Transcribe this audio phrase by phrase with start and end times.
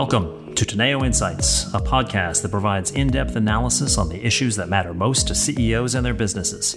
[0.00, 4.68] Welcome to Teneo Insights, a podcast that provides in depth analysis on the issues that
[4.68, 6.76] matter most to CEOs and their businesses.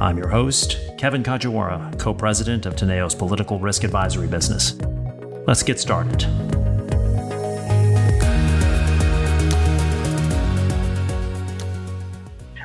[0.00, 4.74] I'm your host, Kevin Kajiwara, co president of Teneo's political risk advisory business.
[5.46, 6.22] Let's get started.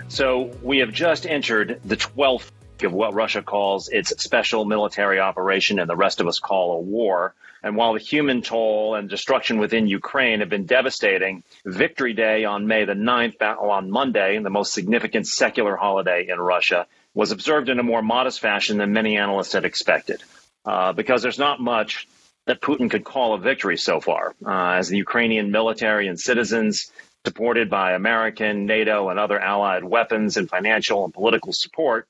[0.07, 2.51] So, we have just entered the 12th
[2.83, 6.79] of what Russia calls its special military operation and the rest of us call a
[6.79, 7.33] war.
[7.63, 12.67] And while the human toll and destruction within Ukraine have been devastating, Victory Day on
[12.67, 17.79] May the 9th, on Monday, the most significant secular holiday in Russia, was observed in
[17.79, 20.23] a more modest fashion than many analysts had expected.
[20.65, 22.07] Uh, because there's not much
[22.45, 26.91] that Putin could call a victory so far, uh, as the Ukrainian military and citizens,
[27.25, 32.07] supported by American, NATO, and other allied weapons and financial and political support,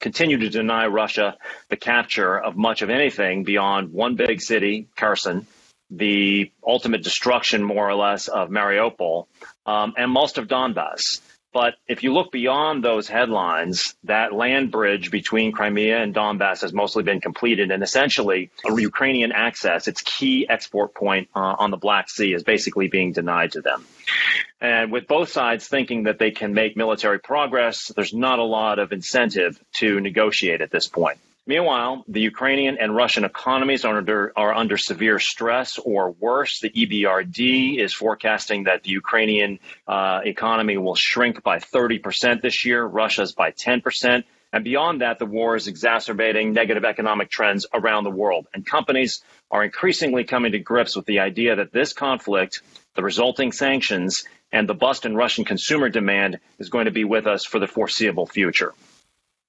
[0.00, 1.36] continue to deny Russia
[1.68, 5.46] the capture of much of anything beyond one big city, Kherson,
[5.90, 9.26] the ultimate destruction, more or less, of Mariupol,
[9.66, 11.20] um, and most of Donbass.
[11.56, 16.74] But if you look beyond those headlines, that land bridge between Crimea and Donbass has
[16.74, 22.10] mostly been completed, and essentially, Ukrainian access, its key export point uh, on the Black
[22.10, 23.86] Sea, is basically being denied to them.
[24.60, 28.78] And with both sides thinking that they can make military progress, there's not a lot
[28.78, 31.16] of incentive to negotiate at this point.
[31.48, 36.58] Meanwhile, the Ukrainian and Russian economies are under, are under severe stress or worse.
[36.58, 42.84] The EBRD is forecasting that the Ukrainian uh, economy will shrink by 30% this year,
[42.84, 44.24] Russia's by 10%.
[44.52, 48.48] And beyond that, the war is exacerbating negative economic trends around the world.
[48.52, 52.62] And companies are increasingly coming to grips with the idea that this conflict,
[52.94, 57.26] the resulting sanctions, and the bust in Russian consumer demand is going to be with
[57.28, 58.74] us for the foreseeable future.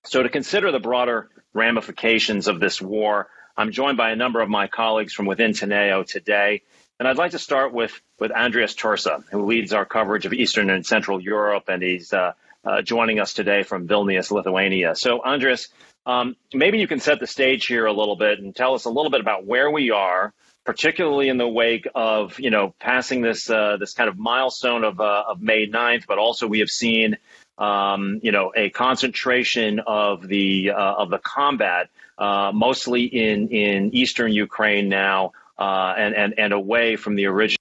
[0.09, 3.27] So, to consider the broader ramifications of this war.
[3.57, 6.61] I'm joined by a number of my colleagues from within Teneo today.
[6.99, 10.69] And I'd like to start with, with Andrius Tursa, who leads our coverage of Eastern
[10.69, 14.95] and Central Europe, and he's uh, uh, joining us today from Vilnius, Lithuania.
[14.95, 15.69] So, Andrius,
[16.05, 18.89] um, maybe you can set the stage here a little bit and tell us a
[18.89, 23.49] little bit about where we are, particularly in the wake of you know passing this
[23.49, 27.17] uh, this kind of milestone of uh, of May 9th, but also we have seen
[27.57, 33.95] um, you know, a concentration of the uh, of the combat, uh, mostly in in
[33.95, 37.57] eastern Ukraine now, uh, and and and away from the original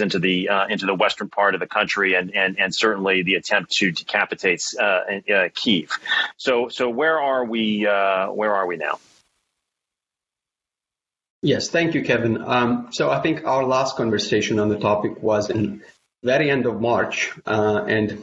[0.00, 3.34] into the uh, into the western part of the country, and and and certainly the
[3.34, 4.82] attempt to decapitate uh,
[5.32, 5.90] uh, Kiev.
[6.36, 7.84] So so where are we?
[7.84, 8.98] where are we now?
[11.42, 12.42] Yes, thank you, Kevin.
[12.42, 15.82] Um, so I think our last conversation on the topic was in
[16.22, 18.22] very end of March, and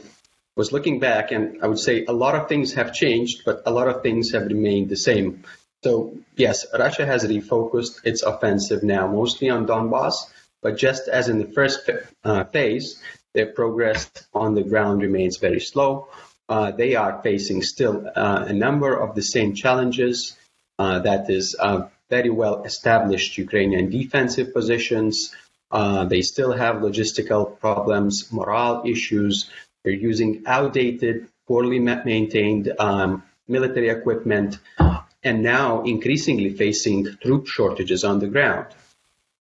[0.58, 3.70] was looking back, and I would say a lot of things have changed, but a
[3.70, 5.44] lot of things have remained the same.
[5.84, 5.92] So,
[6.36, 10.16] yes, Russia has refocused its offensive now mostly on Donbass,
[10.60, 11.88] but just as in the first
[12.24, 13.00] uh, phase,
[13.34, 16.08] their progress on the ground remains very slow.
[16.48, 20.36] Uh, they are facing still uh, a number of the same challenges.
[20.76, 25.34] Uh, that is, uh, very well established Ukrainian defensive positions.
[25.70, 29.50] Uh, they still have logistical problems, morale issues,
[29.82, 34.58] they're using outdated, poorly maintained um, military equipment,
[35.24, 38.66] and now increasingly facing troop shortages on the ground.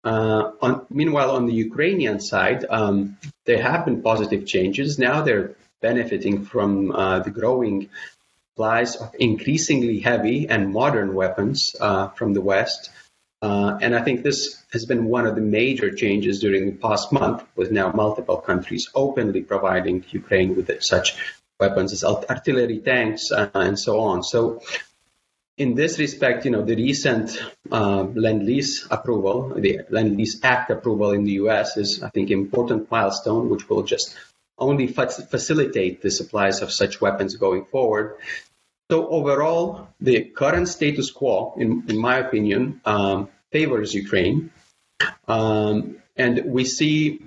[0.04, 5.00] Uh, on, meanwhile, on the Ukrainian side, um, there have been positive changes.
[5.00, 7.90] Now they're benefiting from uh, the growing
[8.52, 12.92] supplies of increasingly heavy and modern weapons uh, from the West.
[13.44, 17.12] Uh, and I think this has been one of the major changes during the past
[17.12, 21.18] month, with now multiple countries openly providing Ukraine with such
[21.60, 24.24] weapons as artillery, tanks, uh, and so on.
[24.24, 24.62] So,
[25.58, 27.38] in this respect, you know, the recent
[27.70, 31.76] uh, Lend-Lease approval, the Lend-Lease Act approval in the U.S.
[31.76, 34.16] is, I think, important milestone, which will just
[34.58, 38.16] only facilitate the supplies of such weapons going forward.
[38.94, 44.52] So overall, the current status quo, in, in my opinion, um, favors Ukraine.
[45.28, 47.24] Um, and we see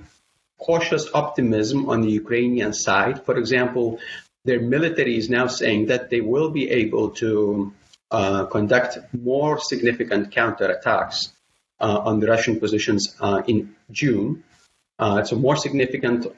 [0.61, 3.25] cautious optimism on the Ukrainian side.
[3.27, 3.99] For example,
[4.45, 7.73] their military is now saying that they will be able to
[8.13, 11.33] uh, conduct more significant counterattacks
[11.81, 14.45] uh, on the Russian positions uh, in June.
[15.01, 16.29] Uh, so more significant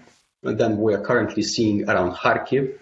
[0.43, 2.79] than we're currently seeing around Kharkiv.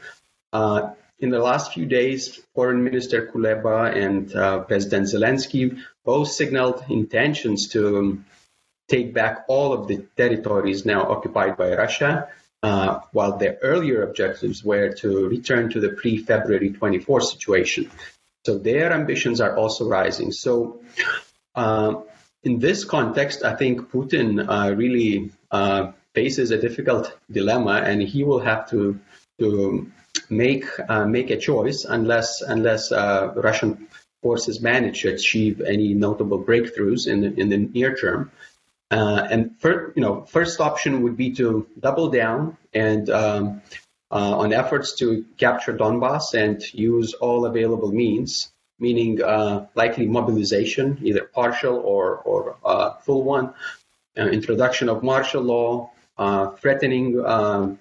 [1.18, 7.68] In the last few days, Foreign Minister Kuleba and uh, President Zelensky both signaled intentions
[7.68, 8.26] to um,
[8.88, 12.28] take back all of the territories now occupied by Russia,
[12.62, 17.90] uh, while their earlier objectives were to return to the pre February 24 situation.
[18.44, 20.32] So their ambitions are also rising.
[20.32, 20.82] So,
[21.54, 22.02] uh,
[22.44, 28.22] in this context, I think Putin uh, really uh, faces a difficult dilemma, and he
[28.22, 29.00] will have to
[29.38, 29.90] to
[30.30, 33.88] make uh, make a choice unless unless uh, Russian
[34.22, 38.30] forces manage to achieve any notable breakthroughs in the, in the near term.
[38.90, 43.62] Uh, and first, you know, first option would be to double down and um,
[44.10, 50.98] uh, on efforts to capture Donbass and use all available means, meaning uh, likely mobilization,
[51.02, 53.54] either partial or or uh, full one,
[54.16, 57.16] introduction of martial law, uh, threatening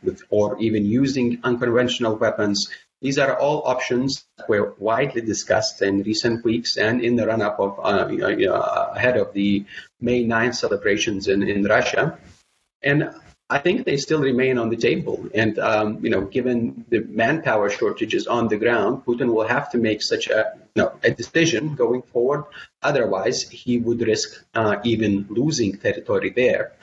[0.04, 2.70] with, or even using unconventional weapons,
[3.02, 7.60] these are all options that were widely discussed in recent weeks and in the run-up
[7.60, 8.08] of uh,
[8.96, 9.66] ahead of the
[10.00, 12.18] May 9th celebrations in, in Russia.
[12.82, 13.12] And
[13.50, 15.28] I think they still remain on the table.
[15.36, 19.78] And um, you know, given the manpower shortages on the ground, Putin will have to
[19.78, 22.46] make such a you know, a decision going forward.
[22.82, 26.74] Otherwise, he would risk uh, even losing territory there.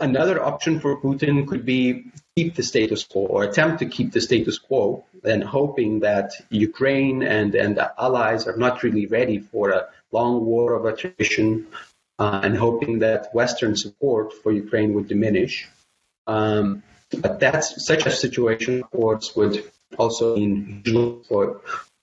[0.00, 2.04] Another option for Putin could be
[2.36, 7.22] keep the status quo or attempt to keep the status quo and hoping that Ukraine
[7.22, 11.66] and, and the allies are not really ready for a long war of attrition
[12.18, 15.68] uh, and hoping that Western support for Ukraine would diminish.
[16.26, 16.82] Um,
[17.18, 19.64] but that's such a situation, of course, would
[19.98, 21.60] also mean for,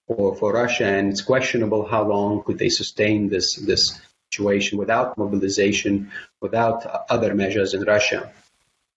[0.07, 3.99] for, for Russia, and it's questionable how long could they sustain this, this
[4.39, 8.31] situation without mobilization, without other measures in Russia.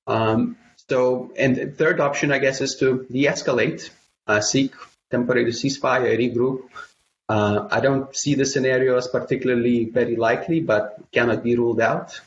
[0.06, 0.56] Um,
[0.88, 3.90] so, and the third option, I guess, is to de-escalate,
[4.26, 4.72] uh, seek
[5.10, 6.62] temporary ceasefire, regroup.
[7.28, 12.20] Uh, I don't see the scenario as particularly very likely, but cannot be ruled out.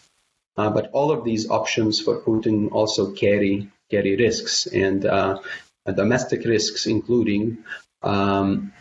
[0.58, 5.38] Uh, but all of these options for Putin also carry carry risks and uh,
[5.86, 7.58] domestic risks, including
[8.02, 8.72] um,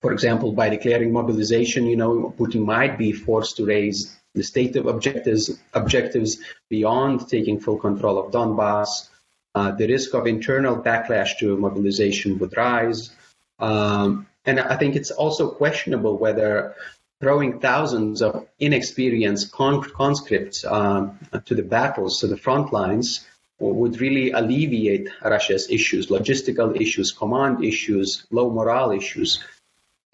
[0.00, 4.86] for example, by declaring mobilization, you know, Putin might be forced to raise the stated
[4.86, 6.38] objectives objectives
[6.70, 9.08] beyond taking full control of Donbass.
[9.54, 13.10] Uh, the risk of internal backlash to mobilization would rise.
[13.58, 16.74] Um, and I think it's also questionable whether
[17.20, 23.26] throwing thousands of inexperienced conscripts um, to the battles, to the front lines,
[23.58, 29.42] would really alleviate Russia's issues, logistical issues, command issues, low morale issues.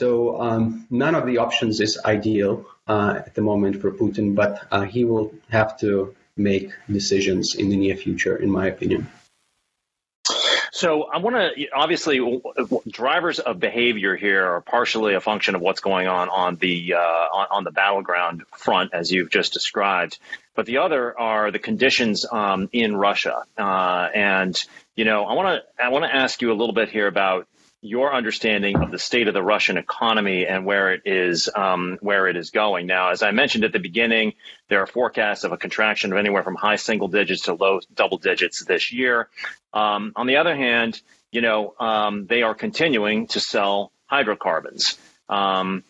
[0.01, 4.67] So um, none of the options is ideal uh, at the moment for Putin, but
[4.71, 9.07] uh, he will have to make decisions in the near future, in my opinion.
[10.73, 12.43] So I want to obviously
[12.89, 16.99] drivers of behavior here are partially a function of what's going on on the uh,
[16.99, 20.19] on, on, the battleground front, as you've just described,
[20.57, 23.45] but the other are the conditions um, in Russia.
[23.57, 24.59] Uh, and
[24.97, 27.47] you know, I want to I want to ask you a little bit here about
[27.85, 32.27] your understanding of the state of the Russian economy and where it is um, where
[32.27, 32.87] it is going.
[32.87, 34.33] Now, as I mentioned at the beginning,
[34.71, 38.17] there are forecasts of a contraction of anywhere from high single digits to low double
[38.17, 39.29] digits this year.
[39.75, 44.99] Um, on the other hand, you know um, they are continuing to sell hydrocarbons.
[45.29, 45.85] Um,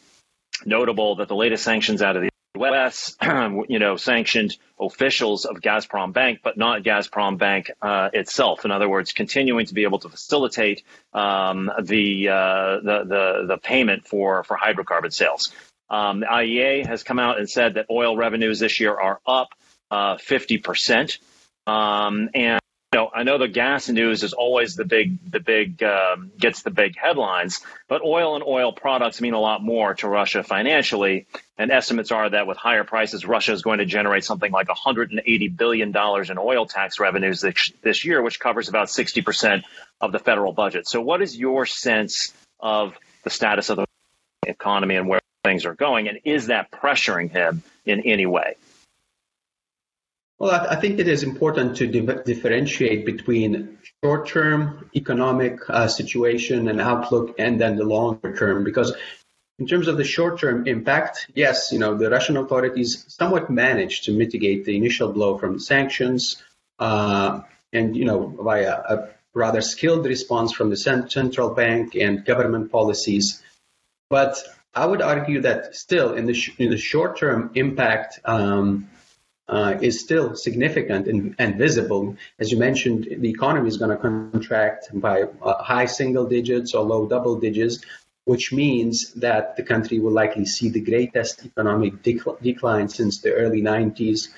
[0.66, 3.16] notable that the latest sanctions out of the U.S.,
[3.68, 8.64] you know, sanctioned officials of Gazprom Bank, but not Gazprom Bank uh, itself.
[8.64, 13.58] In other words, continuing to be able to facilitate um, the, uh, the, the the
[13.58, 15.52] payment for for hydrocarbon sales.
[15.90, 19.48] Um, the IEA has come out and said that oil revenues this year are up
[19.90, 21.18] uh, fifty percent,
[21.66, 22.60] um, and
[22.94, 26.70] know, I know the gas news is always the big, the big um, gets the
[26.70, 31.26] big headlines, but oil and oil products mean a lot more to Russia financially.
[31.58, 35.48] And estimates are that with higher prices, Russia is going to generate something like 180
[35.48, 39.64] billion dollars in oil tax revenues this, this year, which covers about 60 percent
[40.00, 40.88] of the federal budget.
[40.88, 43.86] So, what is your sense of the status of the
[44.46, 48.56] economy and where things are going, and is that pressuring him in any way?
[50.44, 57.36] Well, I, think it is important to differentiate between short-term economic uh, situation and outlook,
[57.38, 58.62] and then the longer term.
[58.62, 58.94] Because
[59.58, 64.12] in terms of the short-term impact, yes, you know the Russian authorities somewhat managed to
[64.12, 66.42] mitigate the initial blow from the sanctions,
[66.78, 67.40] uh,
[67.72, 73.42] and you know via a rather skilled response from the central bank and government policies.
[74.10, 74.36] But
[74.74, 78.20] I would argue that still, in the sh- in the short-term impact.
[78.26, 78.90] Um,
[79.48, 82.16] uh, is still significant and, and, visible.
[82.38, 86.84] As you mentioned, the economy is going to contract by uh, high single digits or
[86.84, 87.80] low double digits,
[88.24, 93.32] which means that the country will likely see the greatest economic dec- decline since the
[93.32, 94.28] early 90s.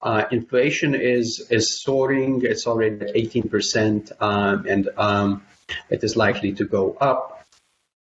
[0.00, 2.42] Uh, inflation is is soaring.
[2.44, 5.42] It's already at 18%, um, and um,
[5.88, 7.46] it is likely to go up.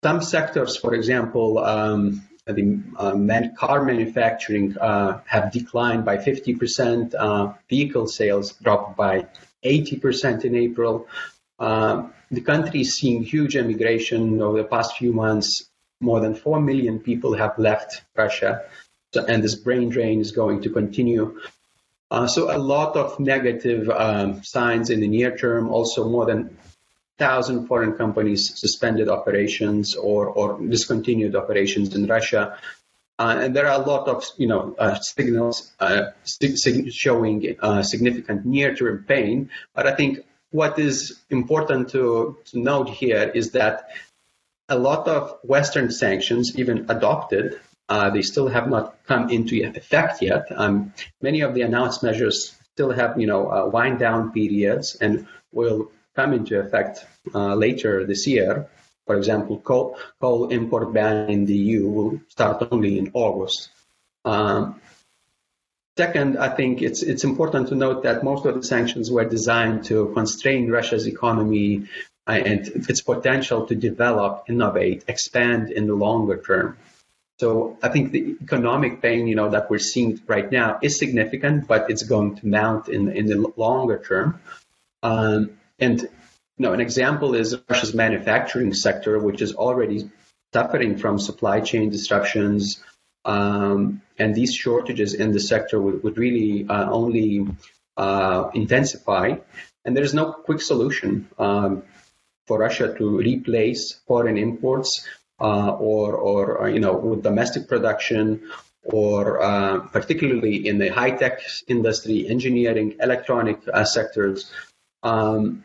[0.03, 7.15] Some sectors, for example, um, the uh, man- car manufacturing uh, have declined by 50%.
[7.15, 9.27] Uh, vehicle sales dropped by
[9.65, 11.07] 80% in April.
[11.59, 15.69] Uh, the country is seeing huge immigration over the past few months.
[16.01, 18.65] More than 4 million people have left Russia,
[19.13, 21.39] so, and this brain drain is going to continue.
[22.11, 25.71] Uh, so a lot of negative um, signs in the near term.
[25.71, 26.57] Also, more than
[27.19, 32.59] thousand foreign companies suspended operations or, or discontinued operations in Russia.
[33.19, 36.07] Uh, and there are a lot of you know uh, signals uh,
[36.91, 39.51] showing uh, significant near-term pain.
[39.75, 43.89] But I think what is important to, to note here is that
[44.69, 50.23] a lot of Western sanctions, even adopted, uh, they still have not come into effect
[50.23, 50.47] yet.
[50.55, 55.27] Um, many of the announced measures still have you know uh, wind down periods and
[55.53, 58.69] will come into effect uh, later this year.
[59.07, 63.71] For example, coal, coal import ban in the EU will start only in August.
[64.25, 64.81] Um,
[65.97, 69.85] second, I think it's it's important to note that most of the sanctions were designed
[69.87, 71.89] to constrain Russia's economy
[72.29, 76.79] uh, and its potential to develop, innovate, expand in the longer term.
[77.41, 81.67] So I think the economic pain, you know, that we're seeing right now is significant,
[81.67, 84.41] but it's going to mount in in the longer term.
[85.03, 90.11] Um, and you know, an example is Russia's manufacturing sector, which is already
[90.53, 92.83] suffering from supply chain disruptions.
[93.25, 97.47] Um, and these shortages in the sector would, would really uh, only
[97.97, 99.37] uh, intensify.
[99.85, 101.83] And there is no quick solution um,
[102.47, 105.07] for Russia to replace foreign imports
[105.41, 108.43] uh, or, or uh, you know, with domestic production
[108.85, 114.51] or uh, particularly in the high tech industry, engineering, electronic uh, sectors.
[115.03, 115.65] Um,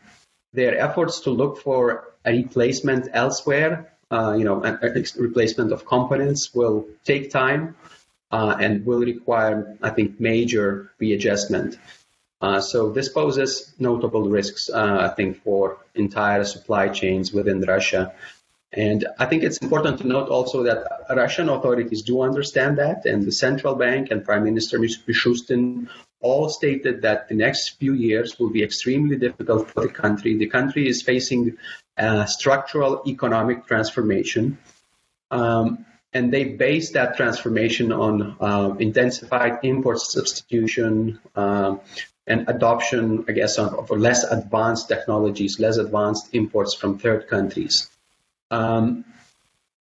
[0.52, 4.78] their efforts to look for a replacement elsewhere, uh, you know, a,
[5.16, 7.76] replacement of components will take time
[8.30, 11.78] uh, and will require, I think, major readjustment.
[12.40, 18.14] Uh, so this poses notable risks, uh, I think, for entire supply chains within Russia.
[18.72, 23.24] And I think it's important to note also that Russian authorities do understand that, and
[23.24, 25.88] the central bank and Prime Minister Mishustin
[26.20, 30.36] all stated that the next few years will be extremely difficult for the country.
[30.36, 31.56] The country is facing
[31.96, 34.58] a structural economic transformation.
[35.30, 41.80] Um, and they base that transformation on uh, intensified import substitution um,
[42.26, 47.88] and adoption, I guess, of, of, less advanced technologies, less advanced imports from third countries.
[48.50, 49.04] Um,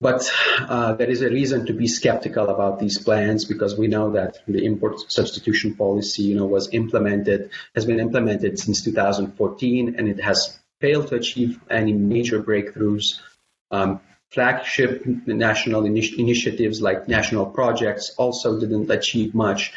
[0.01, 4.11] but uh, there is a reason to be skeptical about these plans because we know
[4.13, 10.09] that the import substitution policy, you know, was implemented, has been implemented since 2014, and
[10.09, 13.21] it has failed to achieve any major breakthroughs.
[13.71, 19.73] Um, flagship national initi- initiatives like national projects also didn't achieve much.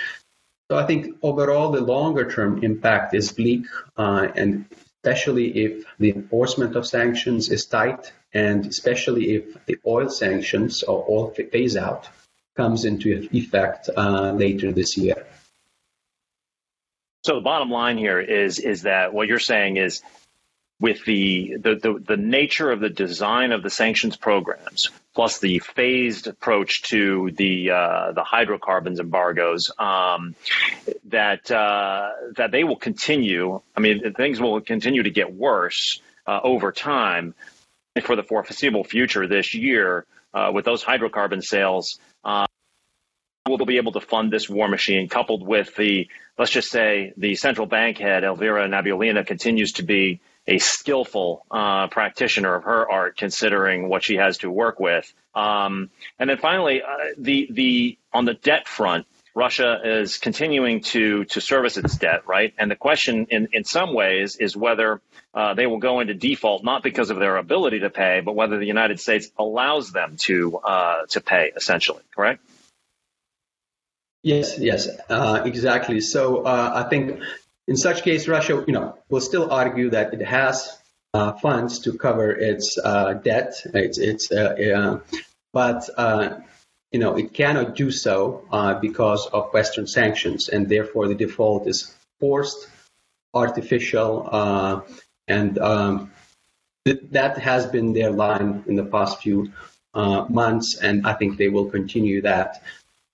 [0.70, 4.66] So I think overall the longer term impact is bleak, uh, and
[5.04, 11.06] especially if the enforcement of sanctions is tight, and especially if the oil sanctions or
[11.10, 12.10] oil phase out
[12.56, 15.26] comes into effect uh, later this year.
[17.24, 20.02] So the bottom line here is is that what you're saying is
[20.80, 25.58] with the, the, the, the, nature of the design of the sanctions programs, plus the
[25.58, 30.36] phased approach to the uh, the hydrocarbons embargoes, um,
[31.06, 33.60] that uh, that they will continue.
[33.76, 37.34] I mean, things will continue to get worse uh, over time
[38.02, 42.00] for the foreseeable future this year uh, with those hydrocarbon sales.
[42.24, 42.46] Uh,
[43.48, 47.36] will be able to fund this war machine, coupled with the, let's just say, the
[47.36, 53.18] central bank head, Elvira Nabiullina, continues to be a skillful uh, practitioner of her art,
[53.18, 55.12] considering what she has to work with.
[55.36, 55.90] Um,
[56.20, 59.06] and then finally, uh, the the on the debt front,
[59.38, 62.56] Russia is continuing to to service its debt, right?
[62.58, 65.00] And the question, in in some ways, is whether
[65.32, 68.58] uh, they will go into default not because of their ability to pay, but whether
[68.58, 71.52] the United States allows them to uh, to pay.
[71.56, 72.42] Essentially, correct?
[74.24, 76.02] Yes, yes, uh, exactly.
[76.02, 77.22] So uh, I think
[77.68, 80.76] in such case, Russia, you know, will still argue that it has
[81.14, 84.30] uh, funds to cover its uh, debt, its, its
[85.54, 85.90] but
[86.92, 91.68] you know it cannot do so uh, because of Western sanctions, and therefore the default
[91.68, 92.68] is forced,
[93.34, 94.82] artificial, uh,
[95.28, 96.12] and um,
[96.86, 99.52] th- that has been their line in the past few
[100.30, 102.62] months, and I think they will continue that.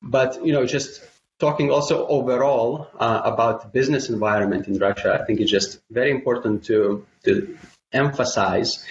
[0.02, 1.02] But you know, just
[1.40, 6.12] talking also overall uh, about the business environment in Russia, I think it's just very
[6.12, 7.58] important to, to
[7.92, 8.86] emphasize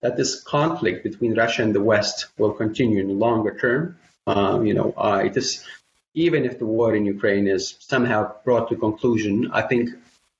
[0.00, 3.98] that this conflict between Russia and the West will continue in the longer term.
[4.26, 5.64] Um, you know, it is
[6.14, 9.90] even if the war in Ukraine is somehow brought to conclusion, I think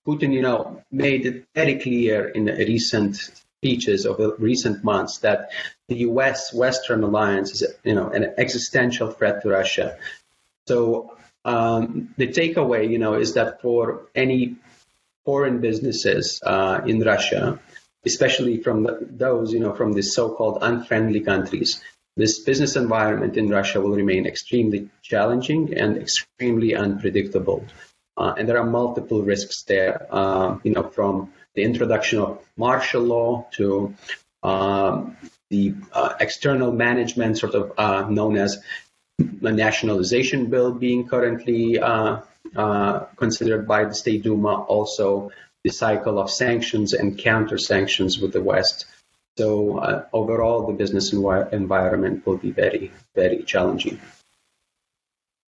[0.06, 5.18] Putin, you know, made it very clear in the recent speeches of the recent months
[5.18, 5.50] that
[5.88, 6.52] the U.S.
[6.52, 9.96] Western alliance is, you know, an existential threat to Russia.
[10.66, 14.56] So um, the takeaway, you know, is that for any
[15.24, 17.60] foreign businesses uh, in Russia,
[18.04, 21.80] especially from the, those, you know, from the so-called unfriendly countries,
[22.16, 27.64] this business environment in Russia will remain extremely challenging and extremely unpredictable.
[28.16, 33.02] Uh, and there are multiple risks there, uh, you know, from the introduction of martial
[33.02, 33.94] law to
[34.42, 35.16] um,
[35.50, 38.62] the uh, external management, sort of uh, known as
[39.18, 42.20] the nationalization bill, being currently uh,
[42.56, 44.62] uh, considered by the State Duma.
[44.62, 45.30] Also,
[45.64, 48.86] the cycle of sanctions and counter sanctions with the West.
[49.38, 53.98] So uh, overall, the business envi- environment will be very, very challenging.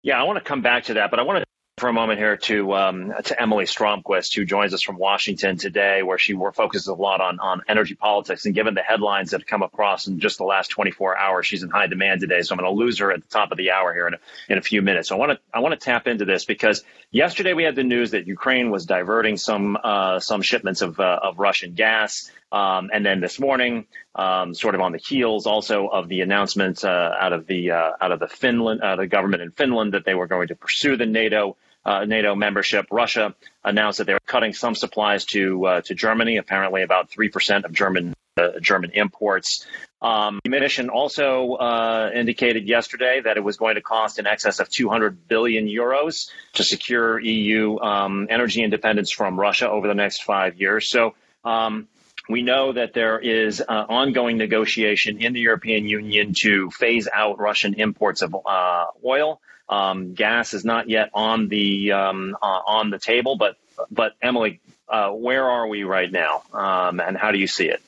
[0.01, 2.17] Yeah, I want to come back to that, but I want to for a moment
[2.17, 6.87] here to um, to Emily Stromquist, who joins us from Washington today, where she focuses
[6.87, 8.47] a lot on on energy politics.
[8.47, 11.61] And given the headlines that have come across in just the last 24 hours, she's
[11.61, 12.41] in high demand today.
[12.41, 14.17] So I'm going to lose her at the top of the hour here in a,
[14.49, 15.09] in a few minutes.
[15.09, 17.83] So I want to I want to tap into this because yesterday we had the
[17.83, 22.31] news that Ukraine was diverting some uh, some shipments of uh, of Russian gas.
[22.51, 26.83] Um, and then this morning, um, sort of on the heels also of the announcement
[26.83, 30.05] uh, out of the uh, out of the Finland, uh, the government in Finland that
[30.05, 32.85] they were going to pursue the NATO uh, NATO membership.
[32.91, 37.29] Russia announced that they were cutting some supplies to uh, to Germany, apparently about three
[37.29, 39.65] percent of German uh, German imports.
[40.01, 44.59] Um, the mission also uh, indicated yesterday that it was going to cost in excess
[44.59, 50.23] of 200 billion euros to secure EU um, energy independence from Russia over the next
[50.23, 50.89] five years.
[50.89, 51.15] So.
[51.43, 51.87] Um,
[52.29, 57.39] we know that there is uh, ongoing negotiation in the European Union to phase out
[57.39, 59.41] Russian imports of uh, oil.
[59.69, 63.57] Um, gas is not yet on the um, uh, on the table, but
[63.91, 67.81] but Emily, uh, where are we right now, um, and how do you see it?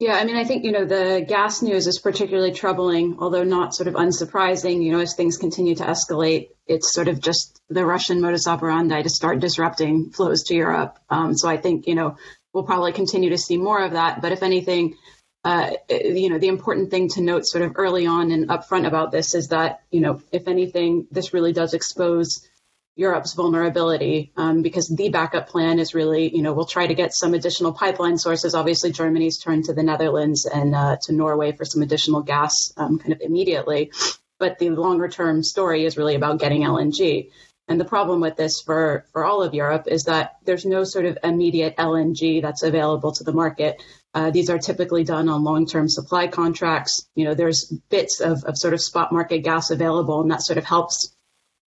[0.00, 3.74] Yeah, I mean, I think you know the gas news is particularly troubling, although not
[3.74, 4.82] sort of unsurprising.
[4.82, 9.02] You know, as things continue to escalate, it's sort of just the Russian modus operandi
[9.02, 10.98] to start disrupting flows to Europe.
[11.10, 12.16] Um, so I think you know
[12.54, 14.22] we'll probably continue to see more of that.
[14.22, 14.96] But if anything,
[15.44, 19.10] uh, you know, the important thing to note sort of early on and upfront about
[19.12, 22.48] this is that, you know, if anything, this really does expose
[22.96, 27.12] Europe's vulnerability um, because the backup plan is really, you know, we'll try to get
[27.12, 28.54] some additional pipeline sources.
[28.54, 32.98] Obviously, Germany's turned to the Netherlands and uh, to Norway for some additional gas um,
[32.98, 33.90] kind of immediately.
[34.38, 37.30] But the longer term story is really about getting LNG.
[37.66, 41.06] And the problem with this for, for all of Europe is that there's no sort
[41.06, 43.82] of immediate LNG that's available to the market.
[44.12, 47.08] Uh, these are typically done on long-term supply contracts.
[47.14, 50.58] You know, there's bits of, of sort of spot market gas available, and that sort
[50.58, 51.16] of helps,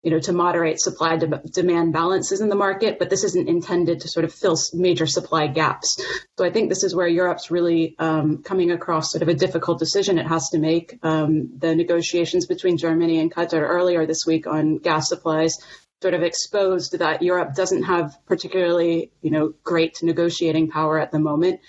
[0.03, 2.99] you know, to moderate supply de- demand balances in the market.
[2.99, 5.99] But this isn't intended to sort of fill major supply gaps.
[6.37, 9.79] So I think this is where Europe's really um, coming across sort of a difficult
[9.79, 10.99] decision it has to make.
[11.01, 15.57] Um, the negotiations between Germany and Qatar earlier this week on gas supplies
[16.01, 21.19] sort of exposed that Europe doesn't have particularly, you know, great negotiating power at the
[21.19, 21.59] moment.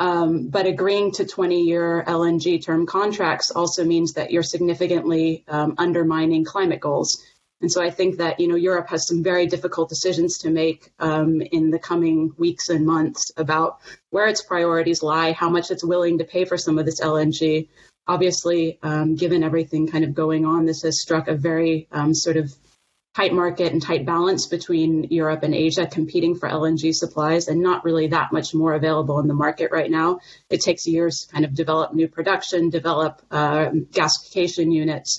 [0.00, 5.74] Um, but agreeing to 20 year LNG term contracts also means that you're significantly um,
[5.78, 7.24] undermining climate goals.
[7.60, 10.92] And so I think that, you know, Europe has some very difficult decisions to make
[11.00, 15.84] um, in the coming weeks and months about where its priorities lie, how much it's
[15.84, 17.68] willing to pay for some of this LNG.
[18.06, 22.36] Obviously, um, given everything kind of going on, this has struck a very um, sort
[22.36, 22.54] of
[23.18, 27.82] tight market and tight balance between Europe and Asia competing for LNG supplies and not
[27.82, 30.20] really that much more available in the market right now.
[30.48, 35.18] It takes years to kind of develop new production, develop uh, gasification units.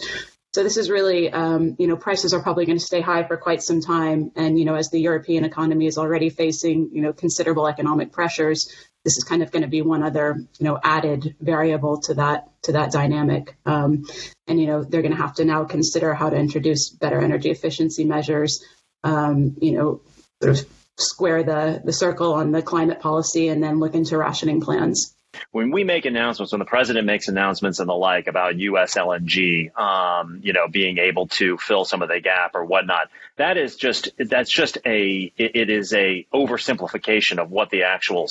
[0.53, 3.35] So this is really, um, you know, prices are probably going to stay high for
[3.35, 4.31] quite some time.
[4.37, 8.73] And, you know, as the European economy is already facing, you know, considerable economic pressures,
[9.03, 12.49] this is kind of going to be one other, you know, added variable to that
[12.63, 13.55] to that dynamic.
[13.65, 14.05] Um,
[14.47, 17.49] and you know, they're going to have to now consider how to introduce better energy
[17.49, 18.63] efficiency measures.
[19.03, 20.01] Um, you know,
[20.41, 24.61] sort of square the the circle on the climate policy, and then look into rationing
[24.61, 25.15] plans
[25.51, 28.95] when we make announcements, when the president makes announcements and the like about U.S.
[28.95, 33.57] LNG, um, you know, being able to fill some of the gap or whatnot, that
[33.57, 38.27] is just that's just a it, it is a oversimplification of what the actual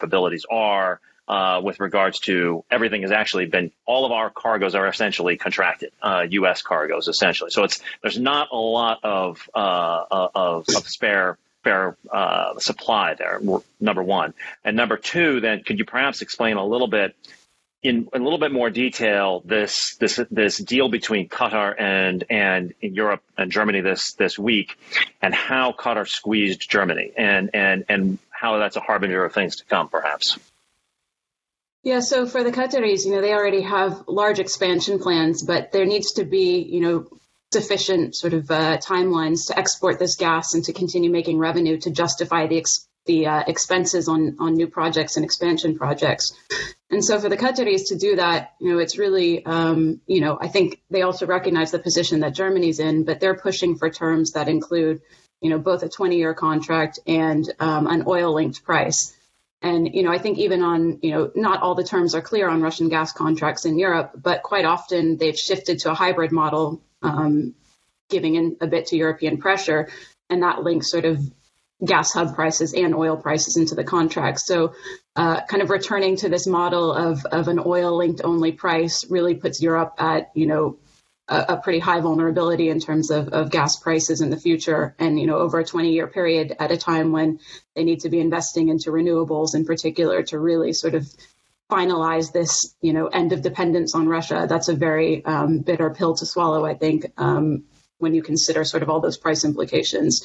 [0.00, 4.88] capabilities are uh, with regards to everything has actually been all of our cargoes are
[4.88, 6.62] essentially contracted uh, U.S.
[6.62, 7.50] cargoes essentially.
[7.50, 13.14] So it's there's not a lot of uh, uh of, of, spare spare uh, supply
[13.14, 13.40] there.
[13.78, 14.34] Number one,
[14.64, 17.14] and number two, then could you perhaps explain a little bit
[17.82, 23.22] in a little bit more detail this this this deal between Qatar and and Europe
[23.38, 24.76] and Germany this this week,
[25.22, 29.64] and how Qatar squeezed Germany, and and and how that's a harbinger of things to
[29.64, 30.38] come, perhaps.
[31.82, 35.86] Yeah, so for the Qataris, you know, they already have large expansion plans, but there
[35.86, 37.06] needs to be, you know,
[37.52, 41.90] sufficient sort of uh, timelines to export this gas and to continue making revenue to
[41.90, 46.32] justify the ex- the uh, expenses on on new projects and expansion projects.
[46.90, 50.38] And so for the Qataris to do that, you know, it's really, um, you know,
[50.40, 54.32] I think they also recognize the position that Germany's in, but they're pushing for terms
[54.32, 55.00] that include,
[55.40, 59.16] you know, both a 20 year contract and um, an oil linked price.
[59.62, 62.48] And, you know, I think even on, you know, not all the terms are clear
[62.48, 66.80] on Russian gas contracts in Europe, but quite often they've shifted to a hybrid model,
[67.02, 67.54] um,
[68.08, 69.88] giving in a bit to European pressure.
[70.30, 71.20] And that links sort of
[71.84, 74.40] gas hub prices and oil prices into the contract.
[74.40, 74.74] So,
[75.16, 79.34] uh, kind of returning to this model of, of an oil linked only price really
[79.34, 80.76] puts Europe at, you know,
[81.30, 84.94] a, a, pretty high vulnerability in terms of, of gas prices in the future.
[84.98, 87.38] And, you know, over a 20 year period at a time when
[87.74, 91.06] they need to be investing into renewables in particular to really sort of
[91.70, 94.46] finalize this, you know, end of dependence on Russia.
[94.48, 97.64] That's a very um, bitter pill to swallow, I think, um,
[97.98, 100.22] when you consider sort of all those price implications.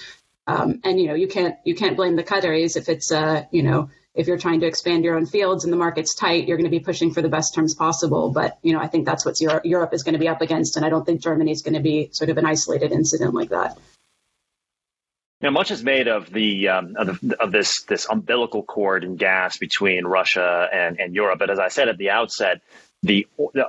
[0.47, 3.63] Um, and you know, you can't you can't blame the Qataris if it's uh, you
[3.63, 6.71] know if you're trying to expand your own fields and the market's tight, you're going
[6.71, 8.31] to be pushing for the best terms possible.
[8.31, 10.77] But you know, I think that's what Europe, Europe is going to be up against,
[10.77, 13.49] and I don't think Germany is going to be sort of an isolated incident like
[13.49, 13.77] that.
[15.41, 19.17] Now, much is made of the, um, of, the, of this this umbilical cord in
[19.17, 21.39] gas between Russia and, and Europe.
[21.39, 22.61] But as I said at the outset,
[23.03, 23.27] the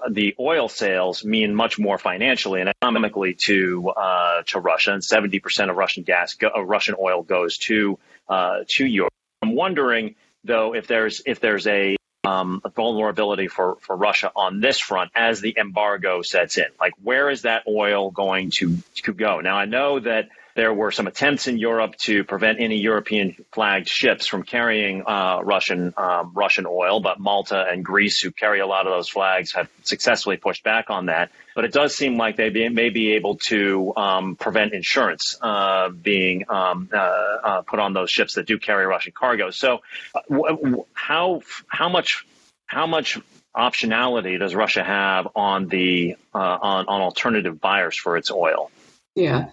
[0.09, 5.41] the oil sales mean much more financially and economically to uh, to Russia, and seventy
[5.41, 9.13] percent of Russian gas, go, uh, Russian oil goes to uh, to Europe.
[9.43, 10.15] I'm wondering
[10.47, 15.11] though if there's if there's a, um, a vulnerability for for Russia on this front
[15.15, 16.67] as the embargo sets in.
[16.81, 19.41] Like, where is that oil going to to go?
[19.41, 23.89] Now, I know that there were some attempts in Europe to prevent any European flagged
[23.89, 28.67] ships from carrying uh, Russian um, Russian oil, but Malta and Greece, who carry a
[28.67, 31.31] lot of those flags, have successfully pushed back on that.
[31.55, 35.91] But it does seem like they be, may be able to um, prevent insurance uh,
[35.91, 39.51] being um, uh, uh put on those ships that do carry Russian cargo.
[39.51, 39.83] So,
[40.15, 40.57] uh,
[40.95, 42.25] how how much
[42.65, 43.19] how much
[43.55, 48.71] optionality does Russia have on the uh, on, on alternative buyers for its oil?
[49.15, 49.51] Yeah.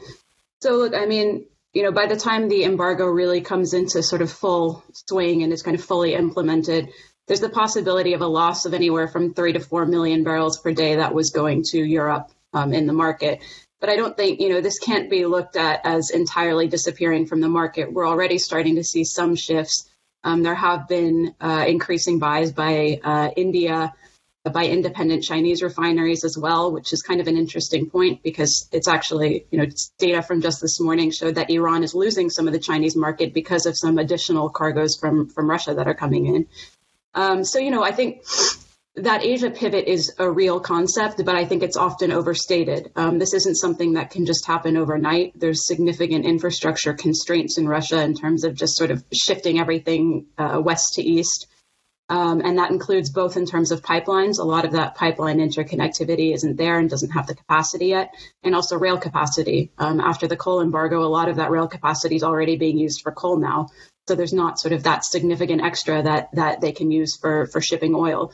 [0.63, 4.21] So look, I mean, you know, by the time the embargo really comes into sort
[4.21, 6.87] of full swing and is kind of fully implemented,
[7.27, 10.71] there's the possibility of a loss of anywhere from three to four million barrels per
[10.71, 13.41] day that was going to Europe um, in the market.
[13.81, 17.41] But I don't think, you know, this can't be looked at as entirely disappearing from
[17.41, 17.91] the market.
[17.91, 19.89] We're already starting to see some shifts.
[20.23, 23.93] Um, there have been uh, increasing buys by uh, India,
[24.51, 28.89] by independent Chinese refineries as well, which is kind of an interesting point because it's
[28.89, 29.65] actually, you know,
[29.97, 33.33] data from just this morning showed that Iran is losing some of the Chinese market
[33.33, 36.47] because of some additional cargoes from from Russia that are coming in.
[37.15, 38.25] Um, so, you know, I think
[38.95, 42.91] that Asia pivot is a real concept, but I think it's often overstated.
[42.97, 45.39] Um, this isn't something that can just happen overnight.
[45.39, 50.61] There's significant infrastructure constraints in Russia in terms of just sort of shifting everything uh,
[50.61, 51.47] west to east.
[52.09, 54.39] Um, and that includes both in terms of pipelines.
[54.39, 58.13] A lot of that pipeline interconnectivity isn't there and doesn't have the capacity yet,
[58.43, 59.71] and also rail capacity.
[59.77, 63.01] Um, after the coal embargo, a lot of that rail capacity is already being used
[63.01, 63.69] for coal now.
[64.07, 67.61] So there's not sort of that significant extra that that they can use for for
[67.61, 68.33] shipping oil.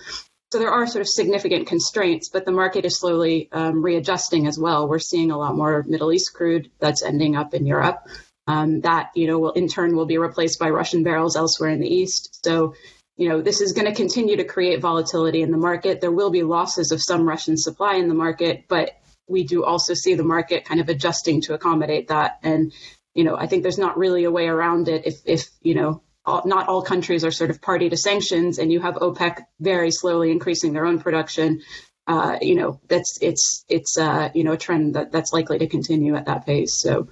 [0.51, 4.58] So there are sort of significant constraints, but the market is slowly um, readjusting as
[4.58, 4.88] well.
[4.88, 7.99] We're seeing a lot more Middle East crude that's ending up in Europe.
[8.47, 11.82] Um, that you know will in turn will be replaced by Russian barrels elsewhere in
[11.82, 12.43] the east.
[12.43, 12.73] So
[13.19, 15.99] you know, this is going to continue to create volatility in the market.
[15.99, 18.91] There will be losses of some Russian supply in the market, but
[19.27, 22.39] we do also see the market kind of adjusting to accommodate that.
[22.43, 22.71] And,
[23.13, 26.01] you know, I think there's not really a way around it if, if you know,
[26.25, 29.91] all, not all countries are sort of party to sanctions and you have OPEC very
[29.91, 31.62] slowly increasing their own production.
[32.08, 35.67] Uh, you know, that's it's it's uh, you know a trend that that's likely to
[35.67, 36.79] continue at that pace.
[36.79, 37.10] So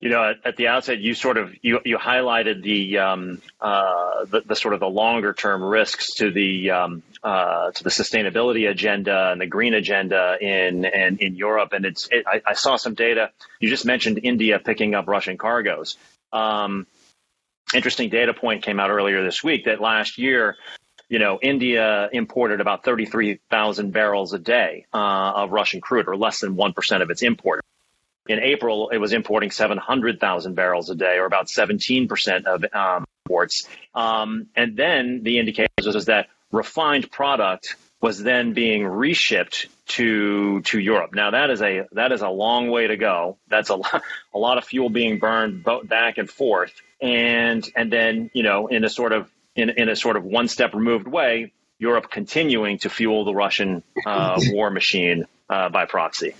[0.00, 4.24] you know, at, at, the outset, you sort of you, you highlighted the, um, uh,
[4.24, 8.68] the, the sort of the longer term risks to the um, uh, to the sustainability
[8.68, 12.76] agenda and the green agenda in in, in Europe, and it's it, I, I, saw
[12.76, 13.30] some data.
[13.60, 15.98] You just mentioned India picking up Russian cargoes.
[16.32, 16.86] Um,
[17.74, 20.56] interesting data point came out earlier this week that last year.
[21.10, 26.38] You know, India imported about 33,000 barrels a day uh, of Russian crude, or less
[26.38, 27.64] than 1% of its import
[28.30, 33.68] in April, it was importing 700,000 barrels a day, or about 17% of um, imports.
[33.94, 40.78] Um, and then the indication was that refined product was then being reshipped to to
[40.78, 41.14] Europe.
[41.14, 43.36] Now that is a that is a long way to go.
[43.48, 44.02] That's a lot,
[44.34, 48.84] a lot of fuel being burned back and forth, and and then you know in
[48.84, 52.90] a sort of in, in a sort of one step removed way, Europe continuing to
[52.90, 56.34] fuel the Russian uh, war machine uh, by proxy.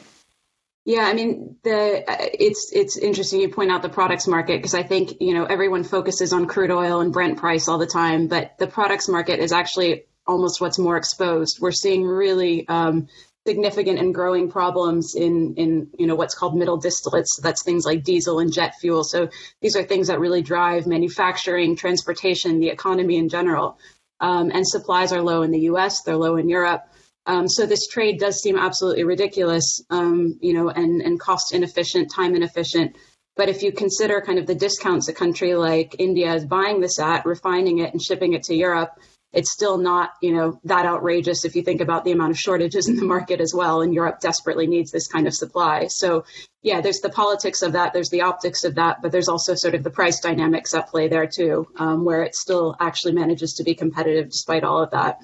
[0.90, 2.02] Yeah, I mean the
[2.44, 5.84] it's it's interesting you point out the products market because I think you know everyone
[5.84, 9.52] focuses on crude oil and Brent price all the time, but the products market is
[9.52, 11.60] actually almost what's more exposed.
[11.60, 13.06] We're seeing really um,
[13.46, 17.28] significant and growing problems in in you know what's called middle distillates.
[17.34, 19.04] So that's things like diesel and jet fuel.
[19.04, 19.28] So
[19.60, 23.78] these are things that really drive manufacturing, transportation, the economy in general.
[24.18, 26.02] Um, and supplies are low in the U.S.
[26.02, 26.82] They're low in Europe.
[27.30, 32.10] Um, so this trade does seem absolutely ridiculous, um, you know, and, and cost inefficient,
[32.12, 32.96] time inefficient.
[33.36, 36.98] But if you consider kind of the discounts a country like India is buying this
[36.98, 38.90] at, refining it and shipping it to Europe,
[39.32, 42.88] it's still not, you know, that outrageous if you think about the amount of shortages
[42.88, 43.82] in the market as well.
[43.82, 45.86] And Europe desperately needs this kind of supply.
[45.86, 46.24] So,
[46.62, 49.76] yeah, there's the politics of that, there's the optics of that, but there's also sort
[49.76, 53.62] of the price dynamics at play there too, um, where it still actually manages to
[53.62, 55.20] be competitive despite all of that.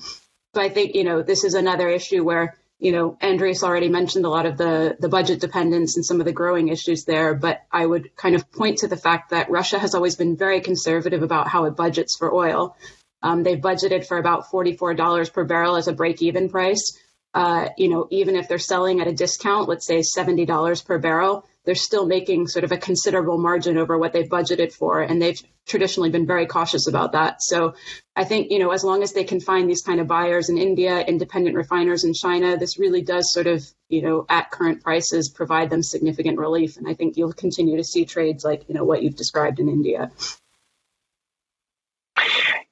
[0.56, 4.24] So I think, you know, this is another issue where, you know, Andrius already mentioned
[4.24, 7.60] a lot of the, the budget dependence and some of the growing issues there, but
[7.70, 11.22] I would kind of point to the fact that Russia has always been very conservative
[11.22, 12.74] about how it budgets for oil.
[13.20, 16.98] Um, they've budgeted for about $44 per barrel as a break even price.
[17.34, 21.46] Uh, you know, even if they're selling at a discount, let's say $70 per barrel,
[21.66, 25.02] they're still making sort of a considerable margin over what they've budgeted for.
[25.02, 27.42] And they've traditionally been very cautious about that.
[27.42, 27.74] So
[28.14, 30.58] I think, you know, as long as they can find these kind of buyers in
[30.58, 35.28] India, independent refiners in China, this really does sort of, you know, at current prices
[35.28, 36.76] provide them significant relief.
[36.76, 39.68] And I think you'll continue to see trades like, you know, what you've described in
[39.68, 40.12] India.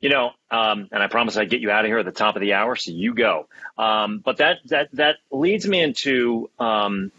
[0.00, 2.36] You know, um, and I promise I'd get you out of here at the top
[2.36, 3.48] of the hour, so you go.
[3.78, 7.10] Um, but that that that leads me into um,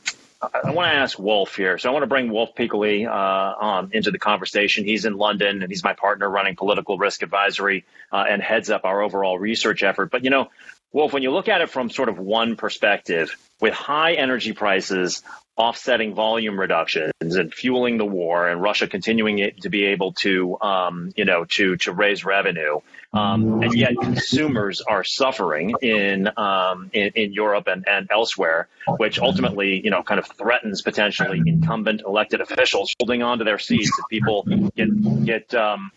[0.54, 1.78] I, want to ask Wolf here.
[1.78, 4.84] So I want to bring Wolf Piccoli uh, um, into the conversation.
[4.86, 8.86] He's in London and he's my partner running political risk advisory uh, and heads up
[8.86, 10.12] our overall research effort.
[10.12, 10.50] But you know,
[10.92, 15.24] Wolf, when you look at it from sort of one perspective, with high energy prices
[15.58, 21.12] offsetting volume reductions and fueling the war, and Russia continuing to be able to, um,
[21.16, 22.80] you know, to to raise revenue,
[23.14, 29.20] um, and yet consumers are suffering in, um, in in, Europe and, and elsewhere, which
[29.20, 33.92] ultimately, you know, kind of threatens potentially incumbent elected officials holding on to their seats
[33.98, 34.44] if people
[34.76, 35.92] get get um,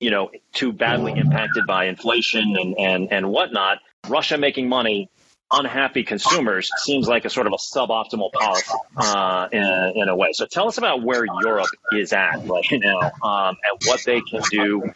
[0.00, 3.78] you know too badly impacted by inflation and and and whatnot.
[4.08, 5.10] Russia making money
[5.52, 10.32] unhappy consumers seems like a sort of a suboptimal policy uh, in, in, a way.
[10.32, 14.42] So tell us about where Europe is at right now um, and what they can
[14.50, 14.92] do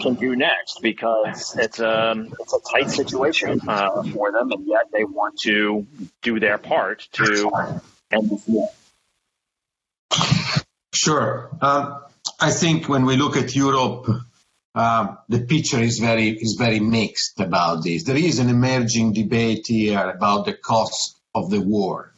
[0.00, 4.66] can do next because it's a um, it's a tight situation uh, for them, and
[4.66, 5.86] yet they want to
[6.22, 7.50] do their part to
[8.10, 8.70] end this war.
[10.94, 11.50] Sure.
[11.60, 12.00] Um,
[12.40, 14.06] I think when we look at Europe,
[14.74, 18.04] uh, the picture is very is very mixed about this.
[18.04, 22.12] There is an emerging debate here about the cost of the war.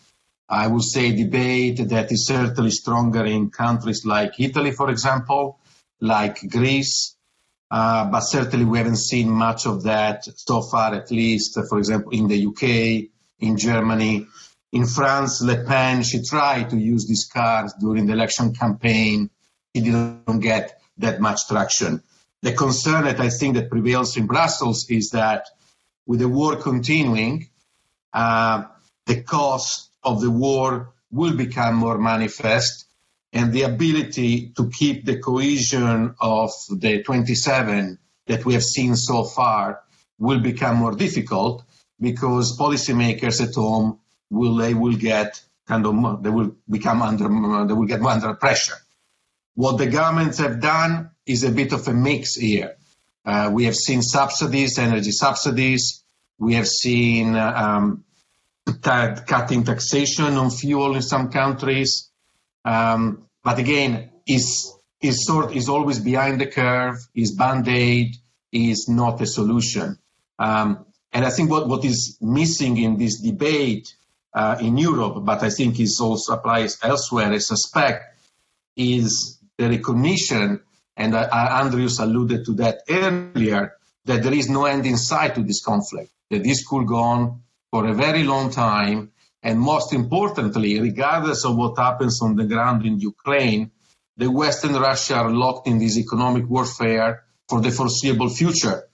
[0.49, 5.59] I would say debate that is certainly stronger in countries like Italy, for example,
[6.01, 7.17] like Greece,
[7.71, 12.13] uh, but certainly we haven't seen much of that so far, at least, for example,
[12.13, 14.27] in the UK, in Germany.
[14.73, 19.31] In France, Le Pen, she tried to use these cards during the election campaign.
[19.75, 22.03] She didn't get that much traction.
[22.43, 25.47] The concern that I think that prevails in Brussels is that
[26.07, 27.49] with the war continuing,
[28.13, 28.65] uh,
[29.07, 32.87] the cost of the war will become more manifest
[33.33, 39.25] and the ability to keep the cohesion of the 27 that we have seen so
[39.25, 39.81] far
[40.19, 41.65] will become more difficult
[42.01, 43.99] because policymakers at home
[44.31, 47.29] will they will get kind of they will become under
[47.67, 48.75] they will get under pressure.
[49.55, 52.77] What the governments have done is a bit of a mix here.
[53.25, 56.03] Uh, we have seen subsidies, energy subsidies.
[56.39, 58.05] We have seen um,
[58.83, 62.11] cutting taxation on fuel in some countries.
[62.65, 66.97] Um, but again, is is sort is always behind the curve.
[67.15, 68.17] Is band aid
[68.53, 69.99] is not a solution.
[70.39, 73.95] Um, and I think what, what is missing in this debate
[74.35, 78.17] uh, in Europe, but I think it also applies elsewhere, I suspect,
[78.77, 80.61] is the recognition,
[80.97, 83.75] and uh, Andrius alluded to that earlier,
[84.05, 87.43] that there is no end in sight to this conflict, that this could go on
[87.71, 92.85] for a very long time, and most importantly, regardless of what happens on the ground
[92.85, 93.71] in Ukraine,
[94.17, 98.85] the West and Russia are locked in this economic warfare for the foreseeable future.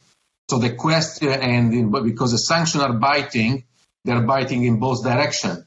[0.49, 3.65] So the question, and because the sanctions are biting,
[4.05, 5.65] they're biting in both directions.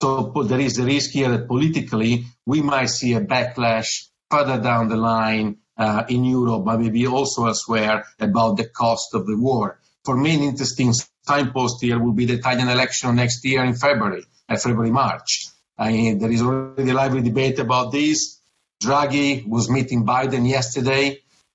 [0.00, 4.88] So there is a risk here that politically we might see a backlash further down
[4.88, 9.66] the line uh, in Europe, but maybe also elsewhere about the cost of the war.
[10.04, 10.92] For me, an interesting
[11.26, 15.30] signpost here will be the Italian election next year in February, uh, February, March.
[15.78, 18.40] I there is already a lively debate about this.
[18.84, 21.04] Draghi was meeting Biden yesterday.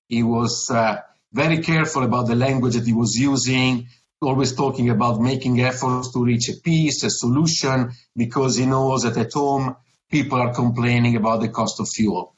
[0.07, 0.97] He was uh,
[1.33, 3.87] very careful about the language that he was using,
[4.21, 9.17] always talking about making efforts to reach a peace, a solution, because he knows that
[9.17, 9.75] at home
[10.09, 12.33] people are complaining about the cost of fuel.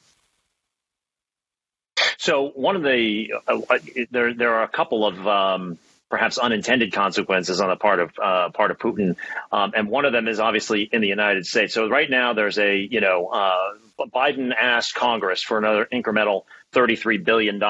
[2.20, 3.78] So one of the uh, uh
[4.10, 5.78] there there are a couple of um,
[6.10, 9.16] perhaps unintended consequences on the part of uh, part of Putin,
[9.50, 11.72] um, and one of them is obviously in the United States.
[11.72, 13.72] So right now there's a you know uh,
[14.14, 16.42] Biden asked Congress for another incremental
[16.74, 17.62] $33 billion.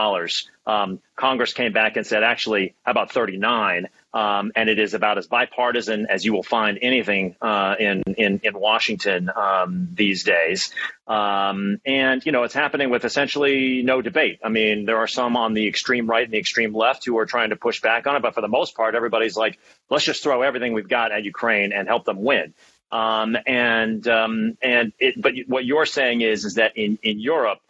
[0.67, 3.89] Um, Congress came back and said, actually, how about 39?
[4.13, 8.41] Um, and it is about as bipartisan as you will find anything uh, in, in,
[8.43, 10.73] in Washington um, these days.
[11.07, 14.41] Um, and you know it's happening with essentially no debate.
[14.45, 17.27] I mean, there are some on the extreme right and the extreme left who are
[17.27, 20.23] trying to push back on it, but for the most part, everybody's like, let's just
[20.23, 22.55] throw everything we've got at Ukraine and help them win.
[22.93, 27.61] Um, and um, and it, but what you're saying is is that in in Europe,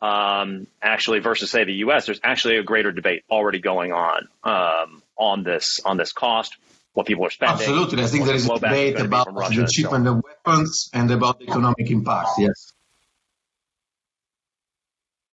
[0.00, 5.02] um, actually versus say the U.S., there's actually a greater debate already going on um,
[5.20, 6.56] on this on this cost,
[6.94, 7.58] what people are spending.
[7.58, 11.44] Absolutely, I think there is a debate about the shipment of weapons and about the
[11.44, 12.30] economic impact.
[12.38, 12.72] Yes.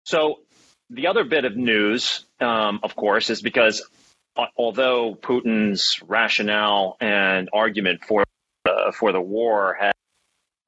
[0.06, 0.40] So
[0.90, 3.84] the other bit of news, um, of course, is because
[4.36, 8.24] uh, although Putin's rationale and argument for
[8.66, 9.94] uh, for the war has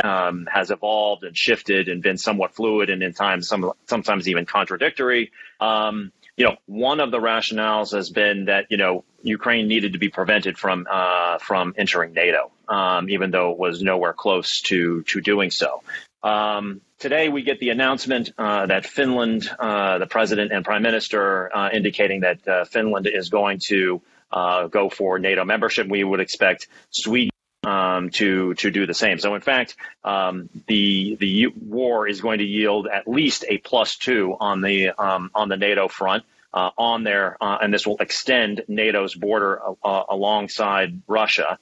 [0.04, 4.46] um, has evolved and shifted and been somewhat fluid and in times some sometimes even
[4.46, 5.32] contradictory.
[5.60, 10.00] Um, you know, one of the rationales has been that you know Ukraine needed to
[10.00, 15.04] be prevented from uh, from entering NATO, um, even though it was nowhere close to
[15.04, 15.82] to doing so.
[16.24, 21.56] Um, today, we get the announcement uh, that Finland, uh, the president and prime minister,
[21.56, 25.88] uh, indicating that uh, Finland is going to uh, go for NATO membership.
[25.88, 27.30] We would expect Sweden
[27.66, 29.20] um, to to do the same.
[29.20, 33.98] So in fact, um, the the war is going to yield at least a plus
[33.98, 36.24] two on the um, on the NATO front.
[36.54, 41.60] Uh, on there, uh, and this will extend NATO's border uh, alongside Russia.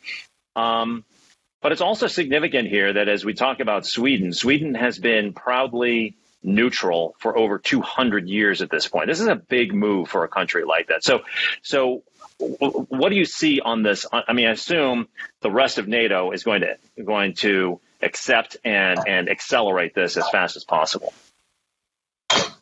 [0.56, 1.04] Um,
[1.64, 6.16] but it's also significant here that as we talk about Sweden, Sweden has been proudly
[6.44, 9.08] neutral for over 200 years at this point.
[9.08, 11.04] This is a big move for a country like that.
[11.04, 11.22] So,
[11.62, 12.04] so
[12.40, 14.06] what do you see on this?
[14.12, 15.08] I mean, I assume
[15.42, 20.30] the rest of NATO is going to going to accept and and accelerate this as
[20.30, 21.14] fast as possible.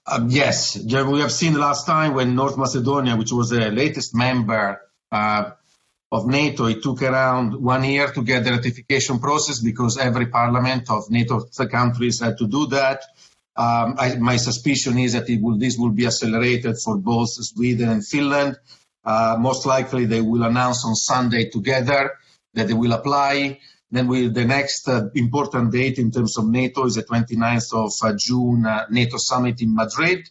[0.06, 4.16] Um, yes, we have seen the last time when North Macedonia, which was the latest
[4.16, 4.82] member
[5.12, 5.52] uh,
[6.12, 10.90] of NATO, it took around one year to get the ratification process because every parliament
[10.90, 13.04] of NATO countries had to do that.
[13.56, 17.90] Um, I, my suspicion is that it will, this will be accelerated for both Sweden
[17.90, 18.58] and Finland.
[19.04, 22.12] Uh, most likely they will announce on Sunday together
[22.54, 23.60] that they will apply.
[23.90, 27.92] Then we, the next uh, important date in terms of NATO is the 29th of
[28.02, 30.30] uh, June uh, NATO summit in Madrid.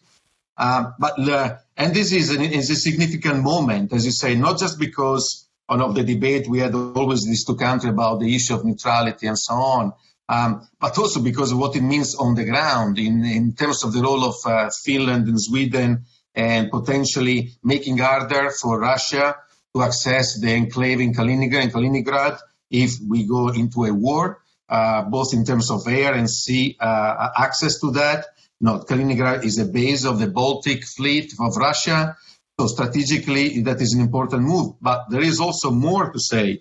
[0.56, 4.58] Uh, but uh, and this is, an, is a significant moment, as you say, not
[4.58, 8.64] just because of the debate we had always these two countries about the issue of
[8.64, 9.92] neutrality and so on,
[10.28, 13.92] um, but also because of what it means on the ground in, in terms of
[13.92, 16.04] the role of Finland and Sweden
[16.34, 19.36] and potentially making harder for Russia
[19.74, 22.38] to access the enclave in Kaliningrad and Kaliningrad
[22.70, 27.28] if we go into a war, uh, both in terms of air and sea uh,
[27.36, 28.26] access to that.
[28.60, 32.16] No, Kaliningrad is a base of the Baltic fleet of Russia.
[32.58, 34.74] So strategically, that is an important move.
[34.80, 36.60] But there is also more to say.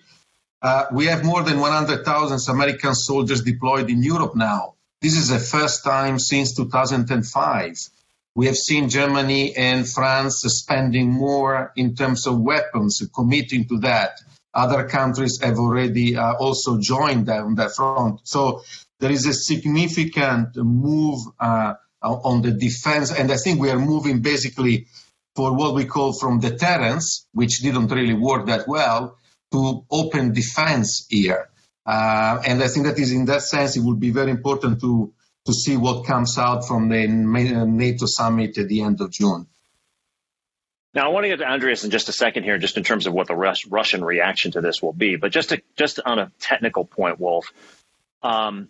[0.61, 4.75] Uh, we have more than 100,000 American soldiers deployed in Europe now.
[5.01, 7.75] This is the first time since 2005.
[8.35, 14.19] We have seen Germany and France spending more in terms of weapons, committing to that.
[14.53, 18.21] Other countries have already uh, also joined on that front.
[18.23, 18.63] So
[18.99, 24.21] there is a significant move uh, on the defense, and I think we are moving
[24.21, 24.87] basically
[25.35, 29.17] for what we call from deterrence, which didn't really work that well,
[29.51, 31.49] to open defense here.
[31.85, 35.13] Uh, and I think that is in that sense, it would be very important to
[35.49, 39.47] to see what comes out from the NATO summit at the end of June.
[40.93, 43.05] Now, I want to get to Andrius in just a second here, just in terms
[43.05, 45.15] of what the Rus- Russian reaction to this will be.
[45.17, 47.51] But just to, just on a technical point, Wolf,
[48.23, 48.69] um,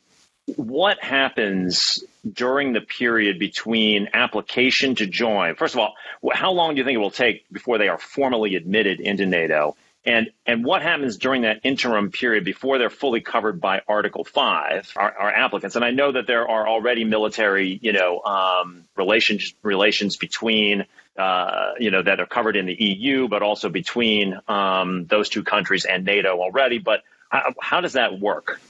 [0.55, 5.55] what happens during the period between application to join?
[5.55, 5.93] First of all,
[6.33, 9.75] how long do you think it will take before they are formally admitted into NATO?
[10.05, 14.93] And and what happens during that interim period before they're fully covered by Article Five,
[14.95, 15.75] our, our applicants?
[15.75, 20.85] And I know that there are already military, you know, um, relations relations between,
[21.17, 25.43] uh, you know, that are covered in the EU, but also between um, those two
[25.43, 26.77] countries and NATO already.
[26.77, 28.61] But how, how does that work?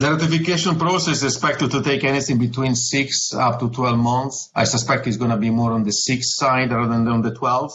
[0.00, 4.50] The ratification process is expected to take anything between six up to 12 months.
[4.54, 7.34] I suspect it's going to be more on the six side rather than on the
[7.34, 7.72] 12.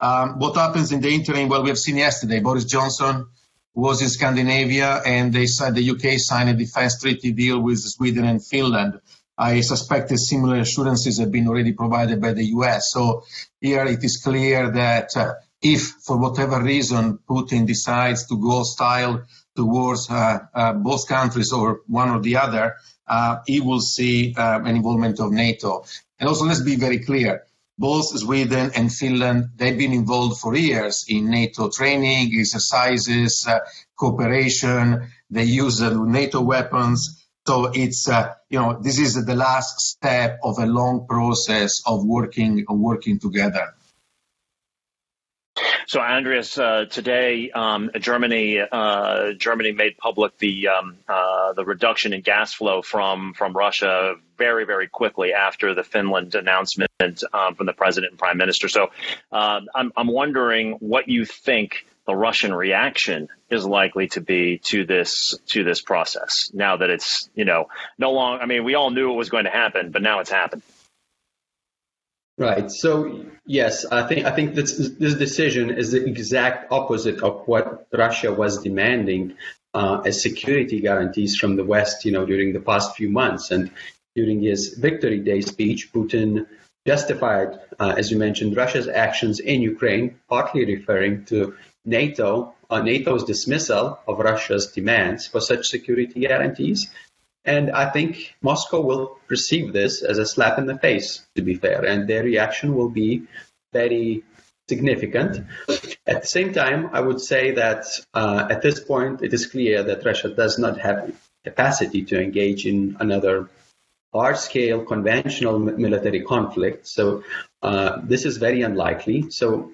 [0.00, 1.48] Um, what happens in the interim?
[1.48, 3.26] Well, we have seen yesterday Boris Johnson
[3.74, 8.24] was in Scandinavia and they said the UK signed a defense treaty deal with Sweden
[8.24, 9.00] and Finland.
[9.36, 12.90] I suspect that similar assurances have been already provided by the US.
[12.92, 13.24] So
[13.60, 19.24] here it is clear that uh, if, for whatever reason, Putin decides to go style
[19.54, 22.76] towards uh, uh, both countries or one or the other,
[23.06, 25.84] uh, he will see uh, an involvement of NATO.
[26.18, 27.44] And also, let's be very clear
[27.80, 33.60] both Sweden and Finland, they've been involved for years in NATO training, exercises, uh,
[33.96, 35.08] cooperation.
[35.30, 37.24] They use uh, NATO weapons.
[37.46, 42.04] So it's, uh, you know, this is the last step of a long process of
[42.04, 43.72] working, of working together.
[45.90, 52.12] So, Andrius, uh, today um, Germany uh, Germany made public the um, uh, the reduction
[52.12, 57.66] in gas flow from from Russia very very quickly after the Finland announcement um, from
[57.66, 58.68] the president and prime minister.
[58.68, 58.92] So,
[59.32, 64.86] um, I'm I'm wondering what you think the Russian reaction is likely to be to
[64.86, 67.66] this to this process now that it's you know
[67.98, 68.40] no longer.
[68.40, 70.62] I mean, we all knew it was going to happen, but now it's happened.
[72.40, 72.70] Right.
[72.70, 77.86] So yes, I think I think this this decision is the exact opposite of what
[77.92, 79.34] Russia was demanding
[79.74, 82.06] uh, as security guarantees from the West.
[82.06, 83.70] You know, during the past few months and
[84.16, 86.46] during his Victory Day speech, Putin
[86.86, 93.24] justified, uh, as you mentioned, Russia's actions in Ukraine, partly referring to NATO, uh, NATO's
[93.24, 96.90] dismissal of Russia's demands for such security guarantees,
[97.44, 101.54] and I think Moscow will perceive this as a slap in the face, to be
[101.54, 103.22] fair, and their reaction will be
[103.72, 104.22] very
[104.68, 105.46] significant.
[106.06, 107.84] At the same time, I would say that
[108.14, 111.12] uh, at this point, it is clear that Russia does not have
[111.44, 113.48] capacity to engage in another
[114.12, 116.86] large-scale conventional military conflict.
[116.86, 117.24] So
[117.62, 119.30] uh, this is very unlikely.
[119.30, 119.72] So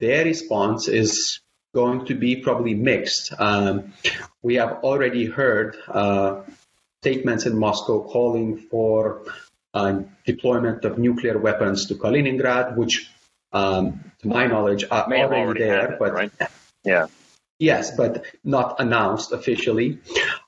[0.00, 1.40] their response is
[1.74, 3.32] going to be probably mixed.
[3.38, 3.92] Um,
[4.42, 6.42] we have already heard uh,
[7.02, 9.22] statements in Moscow calling for
[9.72, 13.10] uh, deployment of nuclear weapons to Kaliningrad, which,
[13.52, 15.96] um, to my knowledge, are May already, already there.
[15.98, 16.32] but right?
[16.84, 17.06] yeah.
[17.58, 19.98] Yes, but not announced officially.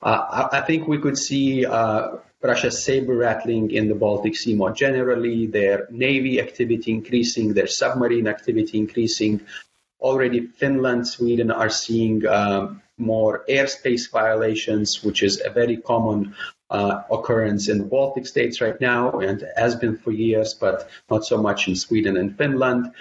[0.03, 4.55] Uh, I, I, think we could see uh, Russia saber rattling in the Baltic Sea
[4.55, 9.41] more generally, their navy activity increasing, their submarine activity increasing.
[10.01, 16.35] Already, Finland, Sweden are seeing um, more airspace violations, which is a very common
[16.71, 21.25] uh, occurrence in the Baltic states right now and has been for years, but not
[21.25, 22.93] so much in Sweden and Finland.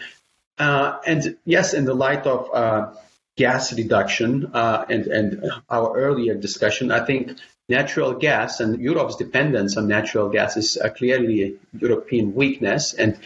[0.58, 2.94] Uh, and yes, in the light of uh,
[3.38, 7.38] gas reduction uh, and, and our earlier discussion, I think
[7.70, 12.94] natural gas and Europe's dependence on natural gas is clearly a European weakness.
[12.94, 13.18] And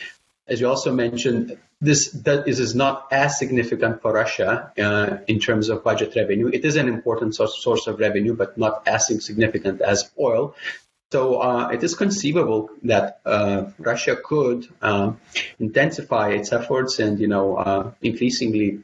[0.47, 5.39] as you also mentioned, this that is, is not as significant for Russia uh, in
[5.39, 6.47] terms of budget revenue.
[6.47, 10.55] It is an important source, source of revenue, but not as significant as oil.
[11.11, 15.19] So uh, it is conceivable that uh, Russia could um,
[15.59, 18.83] intensify its efforts and, you know, uh, increasingly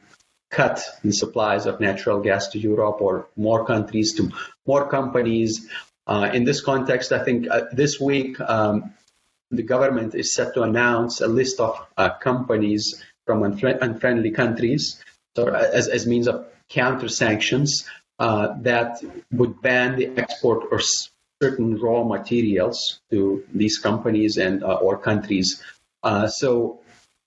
[0.49, 4.31] cut the supplies of natural gas to Europe or more countries to
[4.67, 5.67] more companies.
[6.05, 8.93] Uh, in this context, I think uh, this week um,
[9.51, 15.03] the government is set to announce a list of uh, companies from unfri- unfriendly countries
[15.35, 17.85] so as, as means of counter sanctions
[18.19, 20.81] uh, that would ban the export of
[21.41, 25.61] certain raw materials to these companies and uh, or countries.
[26.03, 26.79] Uh, so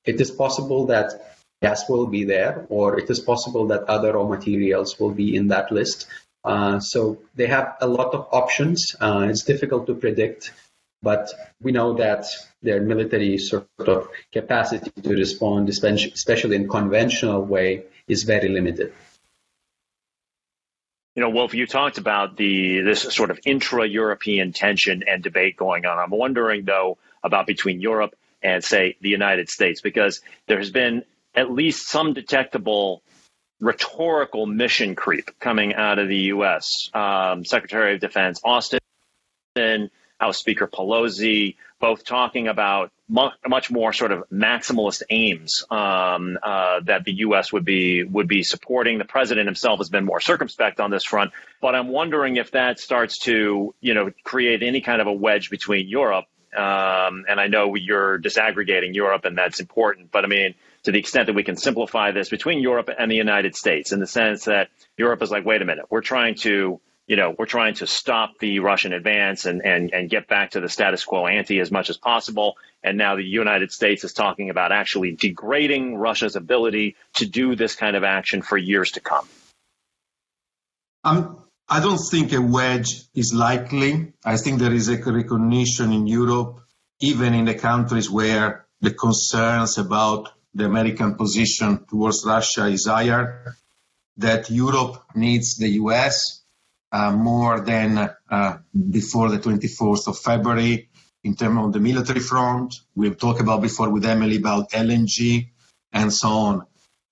[0.04, 4.24] it is possible that gas will be there, or it is possible that other raw
[4.24, 6.06] materials will be in that list.
[6.44, 8.94] Uh, so they have a lot of options.
[9.00, 10.52] Uh, it's difficult to predict
[11.04, 11.30] but
[11.60, 12.24] we know that
[12.62, 18.92] their military sort of capacity to respond, especially in conventional way, is very limited.
[21.14, 25.86] You know, Wolf, you talked about the this sort of intra-European tension and debate going
[25.86, 25.96] on.
[25.98, 31.04] I'm wondering though about between Europe and say the United States because there has been
[31.34, 33.02] at least some detectable
[33.60, 36.90] rhetorical mission creep coming out of the U.S.
[36.92, 38.80] Um, Secretary of Defense Austin
[40.24, 47.04] House Speaker Pelosi, both talking about much more sort of maximalist aims um, uh, that
[47.04, 47.52] the U.S.
[47.52, 48.96] would be would be supporting.
[48.96, 52.80] The president himself has been more circumspect on this front, but I'm wondering if that
[52.80, 56.24] starts to you know create any kind of a wedge between Europe.
[56.56, 60.10] Um, and I know you're disaggregating Europe, and that's important.
[60.10, 60.54] But I mean,
[60.84, 64.00] to the extent that we can simplify this between Europe and the United States, in
[64.00, 67.46] the sense that Europe is like, wait a minute, we're trying to you know, we're
[67.46, 71.26] trying to stop the Russian advance and, and, and get back to the status quo
[71.26, 72.56] ante as much as possible.
[72.82, 77.76] And now the United States is talking about actually degrading Russia's ability to do this
[77.76, 79.28] kind of action for years to come.
[81.04, 84.14] Um, I don't think a wedge is likely.
[84.24, 86.60] I think there is a recognition in Europe,
[87.00, 93.56] even in the countries where the concerns about the American position towards Russia is higher,
[94.16, 96.43] that Europe needs the US
[97.12, 100.88] more than uh, before the 24th of February
[101.24, 102.74] in terms of the military front.
[102.94, 105.48] We've talked about before with Emily about LNG
[105.92, 106.66] and so on.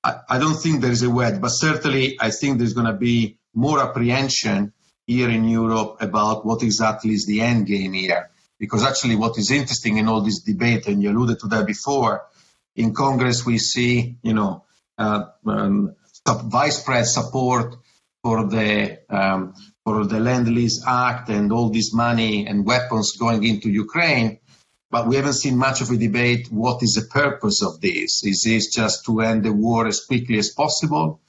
[0.04, 2.92] I, I don't think there is a wedge, but certainly I think there's going to
[2.92, 4.72] be more apprehension
[5.06, 8.30] here in Europe about what exactly is the end game here.
[8.58, 12.22] Because actually, what is interesting in all this debate, and you alluded to that before,
[12.76, 14.64] in Congress we see, you know,
[14.96, 17.76] uh, um, widespread support
[18.22, 19.54] for the um,
[19.84, 24.38] for the Lend Lease Act and all this money and weapons going into Ukraine,
[24.90, 26.48] but we haven't seen much of a debate.
[26.50, 28.24] What is the purpose of this?
[28.24, 31.20] Is this just to end the war as quickly as possible?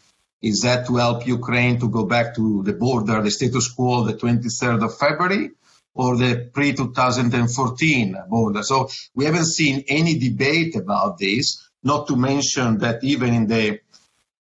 [0.42, 4.14] Is that to help Ukraine to go back to the border, the status quo, the
[4.14, 5.52] 23rd of February,
[5.96, 8.62] or the pre 2014 border?
[8.62, 13.80] So we haven't seen any debate about this, not to mention that even in the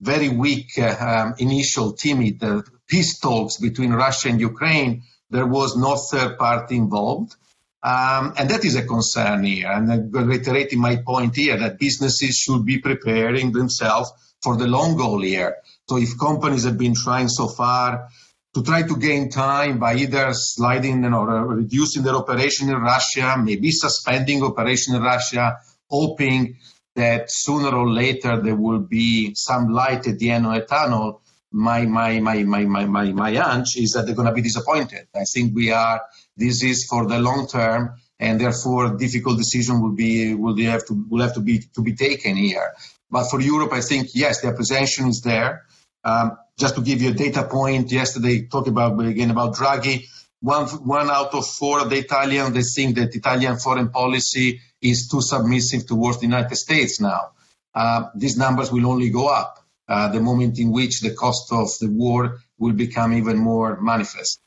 [0.03, 2.43] very weak uh, um, initial timid
[2.89, 7.37] peace talks between Russia and Ukraine, there was no third party involved.
[7.83, 9.71] Um, and that is a concern here.
[9.71, 14.97] And I'm reiterating my point here that businesses should be preparing themselves for the long
[14.97, 15.57] goal here.
[15.89, 18.09] So if companies have been trying so far
[18.55, 23.71] to try to gain time by either sliding or reducing their operation in Russia, maybe
[23.71, 25.57] suspending operation in Russia,
[25.89, 26.57] hoping
[26.95, 31.23] that sooner or later there will be some light at the end of tunnel,
[31.53, 35.07] my my my my my my, my hunch is that they're going to be disappointed.
[35.15, 36.01] I think we are.
[36.37, 41.07] This is for the long term, and therefore difficult decision will be will have to
[41.09, 42.73] will have to be to be taken here.
[43.11, 45.67] But for Europe, I think yes, the apprehension is there.
[46.05, 50.07] Um, just to give you a data point, yesterday talked about again about Draghi.
[50.41, 55.09] One one out of four of the Italians they think that Italian foreign policy is
[55.09, 57.31] too submissive towards the United States now.
[57.75, 61.69] Uh, these numbers will only go up uh, the moment in which the cost of
[61.81, 64.41] the war will become even more manifest.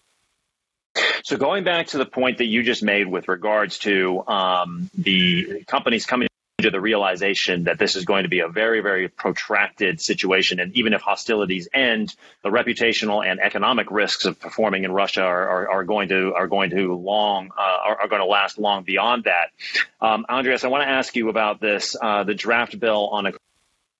[1.24, 5.64] So going back to the point that you just made with regards to um, the
[5.68, 6.28] companies coming
[6.60, 10.60] to the realization that this is going to be a very, very protracted situation.
[10.60, 15.50] And even if hostilities end, the reputational and economic risks of performing in Russia are,
[15.50, 18.84] are, are going to are going to long uh, are, are, going to last long
[18.84, 19.52] beyond that.
[20.00, 23.34] Um, Andrius, I want to ask you about this uh, the draft bill on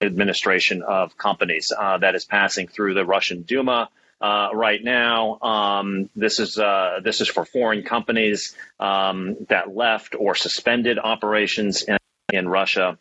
[0.02, 3.90] administration of companies uh, that is passing through the Russian Duma.
[4.22, 5.38] Uh, right now.
[5.42, 11.84] Um, this is uh, this is for foreign companies um, that left or suspended operations
[11.84, 11.98] in
[12.32, 12.98] in Russia.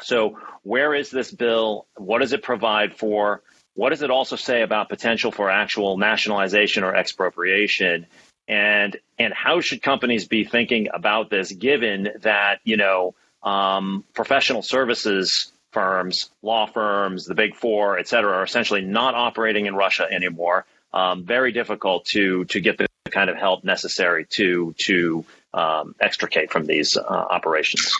[0.00, 1.86] So, where is this bill?
[1.96, 3.42] What does it provide for?
[3.74, 8.06] What does it also say about potential for actual nationalization or expropriation?
[8.46, 14.62] And and how should companies be thinking about this, given that you know um, professional
[14.62, 20.06] services firms, law firms, the big four, et cetera, are essentially not operating in Russia
[20.10, 20.64] anymore.
[20.92, 26.50] Um, very difficult to to get the kind of help necessary to to um, extricate
[26.50, 27.92] from these uh, operations.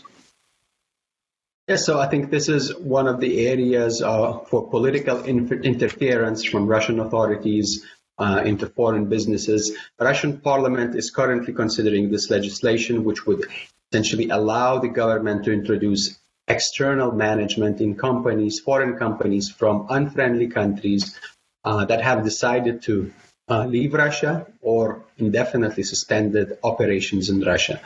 [1.67, 6.67] Yes, so I think this is one of the areas uh, for political interference from
[6.67, 7.83] Russian authorities
[8.19, 9.75] uh, into foreign businesses.
[9.99, 13.47] The Russian parliament is currently considering this legislation, which would
[13.91, 21.19] essentially allow the government to introduce external management in companies, foreign companies from unfriendly countries
[21.65, 23.11] uh, that have decided to
[23.49, 27.81] uh, leave Russia or indefinitely suspended operations in Russia.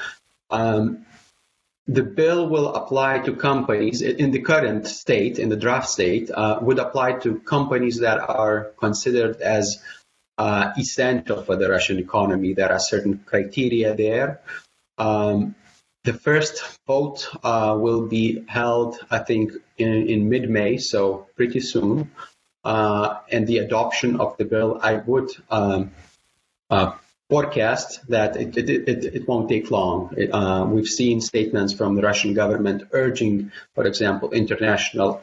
[0.50, 1.06] Um,
[1.88, 6.58] the bill will apply to companies in the current state, in the draft state, uh,
[6.60, 9.82] would apply to companies that are considered as
[10.36, 12.52] uh, essential for the Russian economy.
[12.52, 14.42] There are certain criteria there.
[14.98, 15.54] Um,
[16.04, 21.60] the first vote uh, will be held, I think, in, in mid May, so pretty
[21.60, 22.10] soon.
[22.64, 25.92] Uh, and the adoption of the bill, I would um,
[26.68, 26.92] uh,
[27.28, 30.14] forecast that it, it, it, it won't take long.
[30.16, 35.22] It, uh, we've seen statements from the Russian government urging, for example, international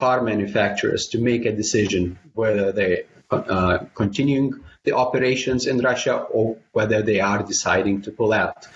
[0.00, 6.58] car manufacturers to make a decision whether they uh, continuing the operations in Russia or
[6.72, 8.66] whether they are deciding to pull out.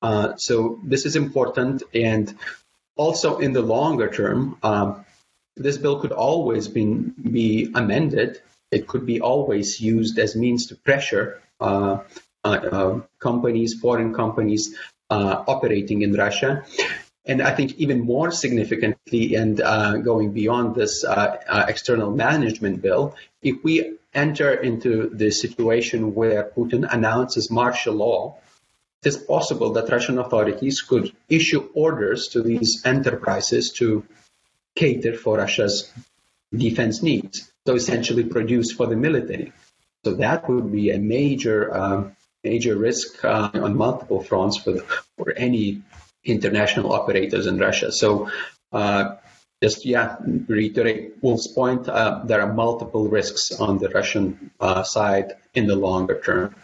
[0.00, 2.34] Uh, so this is important, and
[2.96, 5.04] also in the longer term, um,
[5.56, 8.40] this bill could always be, be amended.
[8.70, 11.98] It could be always used as means to pressure Uh,
[12.44, 14.76] uh, um, companies, foreign companies
[15.10, 16.64] uh, operating in Russia.
[17.26, 21.36] And I think even more significantly, and uh, going beyond this uh,
[21.68, 28.38] external management bill, if we enter into the situation where Putin announces martial law,
[29.02, 34.04] it is possible that Russian authorities could issue orders to these enterprises to
[34.74, 35.92] cater for Russia's
[36.54, 39.52] defense needs, so essentially produce for the military.
[40.04, 44.78] So that would be a major, um, major risk uh, on multiple fronts for,
[45.16, 45.82] for any
[46.24, 47.90] international operators in Russia.
[47.92, 48.30] So
[48.72, 49.16] uh,
[49.62, 51.88] just yeah, reiterate Wolf's point.
[51.88, 56.54] Uh, there are multiple risks on the Russian uh, side in the longer term.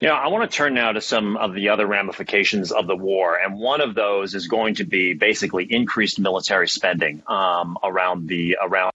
[0.00, 3.38] Yeah, I want to turn now to some of the other ramifications of the war,
[3.38, 8.58] and one of those is going to be basically increased military spending um, around the
[8.60, 8.92] around.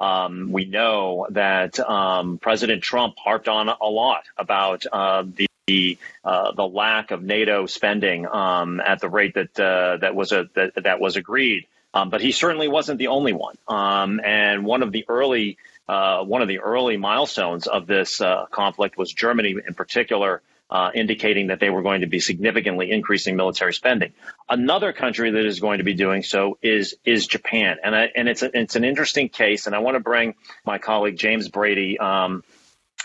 [0.00, 5.24] Um, we know that um, President Trump harped on a lot about uh,
[5.66, 10.32] the uh, the lack of NATO spending um, at the rate that uh, that was
[10.32, 11.66] a, that, that was agreed.
[11.94, 13.56] Um, but he certainly wasn't the only one.
[13.66, 18.46] Um, and one of the early uh, one of the early milestones of this uh,
[18.50, 23.36] conflict was Germany, in particular, uh, indicating that they were going to be significantly increasing
[23.36, 24.12] military spending.
[24.48, 28.28] Another country that is going to be doing so is is Japan, and I, and
[28.28, 29.66] it's a, it's an interesting case.
[29.66, 31.98] And I want to bring my colleague James Brady.
[31.98, 32.42] Um,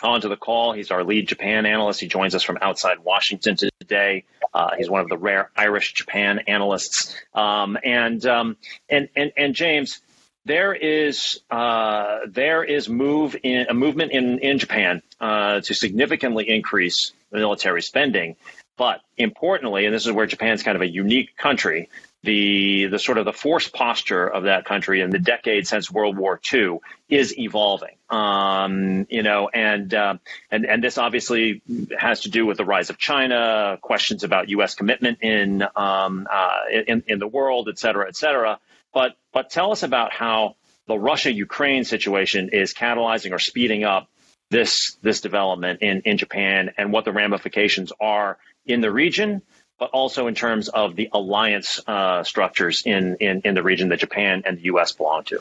[0.01, 0.73] onto the call.
[0.73, 2.01] He's our lead Japan analyst.
[2.01, 4.25] He joins us from outside Washington today.
[4.53, 7.15] Uh, he's one of the rare Irish Japan analysts.
[7.33, 8.57] Um, and, um,
[8.89, 10.01] and and and James,
[10.45, 16.49] there is uh, there is move in a movement in in Japan uh, to significantly
[16.49, 18.35] increase military spending.
[18.75, 21.89] But importantly, and this is where Japan's kind of a unique country,
[22.23, 26.17] the the sort of the force posture of that country in the decade since World
[26.17, 27.95] War II is evolving.
[28.09, 30.15] Um, you know, and uh,
[30.49, 31.61] and and this obviously
[31.97, 34.73] has to do with the rise of China, questions about U.S.
[34.73, 38.59] commitment in um, uh, in, in the world, et cetera, et cetera.
[38.93, 40.55] But but tell us about how
[40.87, 44.07] the Russia Ukraine situation is catalyzing or speeding up
[44.49, 49.41] this this development in in Japan and what the ramifications are in the region
[49.79, 53.99] but also in terms of the alliance uh, structures in, in, in the region that
[53.99, 54.93] Japan and the U.S.
[54.93, 55.39] belong to.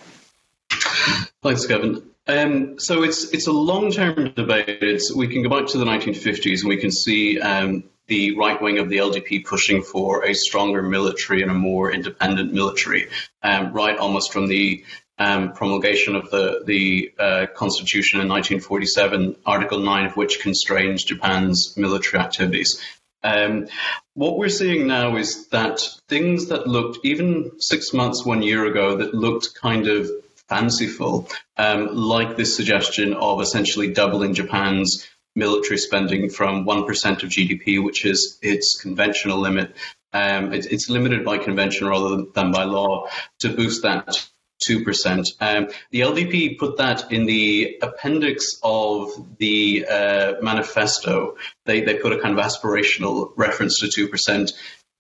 [1.43, 2.03] Thanks, Kevin.
[2.27, 4.79] Um, so it's it's a long-term debate.
[4.83, 8.61] It's, we can go back to the 1950s and we can see um, the right
[8.61, 13.09] wing of the LDP pushing for a stronger military and a more independent military,
[13.43, 14.85] um, right almost from the
[15.19, 21.75] um, promulgation of the the uh, Constitution in 1947, Article 9 of which constrains Japan's
[21.77, 22.81] military activities.
[23.23, 23.69] Um,
[24.15, 28.97] what we're seeing now is that things that looked, even six months, one year ago,
[28.97, 30.11] that looked kind of
[30.49, 37.83] fanciful, um, like this suggestion of essentially doubling Japan's military spending from 1% of GDP,
[37.83, 39.75] which is its conventional limit.
[40.13, 43.09] Um, it, it's limited by convention rather than by law
[43.41, 44.29] to boost that
[44.69, 45.27] 2%.
[45.41, 51.37] Um, the LDP put that in the appendix of the uh, manifesto.
[51.65, 54.53] They, they put a kind of aspirational reference to 2%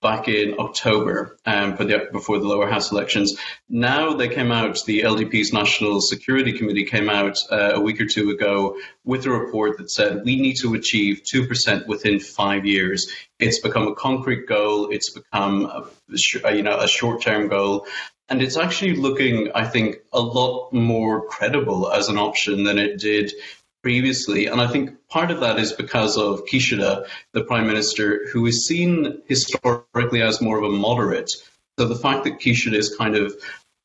[0.03, 3.39] back in October um, the, before the lower house elections.
[3.69, 8.07] Now they came out, the LDP's National Security Committee came out uh, a week or
[8.07, 13.11] two ago with a report that said we need to achieve 2% within five years.
[13.39, 14.91] It's become a concrete goal.
[14.91, 17.87] It's become a, you know, a short-term goal.
[18.29, 22.99] And it's actually looking, I think, a lot more credible as an option than it
[22.99, 23.33] did
[23.83, 24.47] previously.
[24.47, 28.67] And I think part of that is because of Kishida, the prime minister, who is
[28.67, 31.31] seen historically as more of a moderate.
[31.79, 33.35] So the fact that Kishida is kind of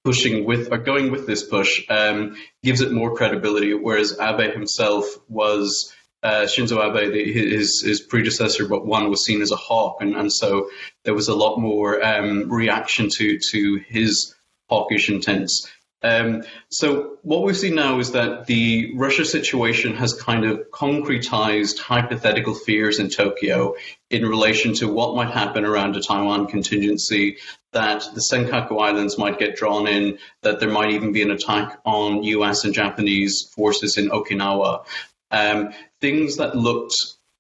[0.04, 5.06] pushing with or going with this push um, gives it more credibility, whereas Abe himself
[5.28, 5.94] was.
[6.24, 10.16] Uh, Shinzo Abe, the, his, his predecessor, but one was seen as a hawk, and,
[10.16, 10.72] and so
[11.04, 14.34] there was a lot more um, reaction to to his
[14.68, 15.70] hawkish intents.
[16.04, 21.80] Um, so what we've seen now is that the Russia situation has kind of concretized
[21.80, 23.76] hypothetical fears in Tokyo
[24.10, 27.38] in relation to what might happen around a Taiwan contingency,
[27.74, 31.80] that the Senkaku Islands might get drawn in, that there might even be an attack
[31.84, 34.86] on US and Japanese forces in Okinawa.
[35.32, 36.96] Um, things that looked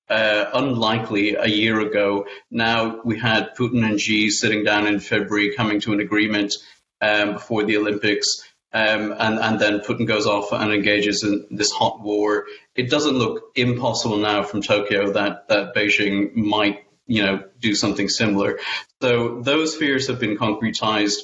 [0.09, 2.25] uh, unlikely a year ago.
[2.49, 6.53] Now we had Putin and Xi sitting down in February, coming to an agreement
[7.01, 8.46] um, before the Olympics.
[8.77, 12.45] Um, and, and then Putin goes off and engages in this hot war.
[12.75, 18.07] It doesn't look impossible now from Tokyo that, that Beijing might, you know, do something
[18.07, 18.59] similar.
[19.01, 21.21] So those fears have been concretized.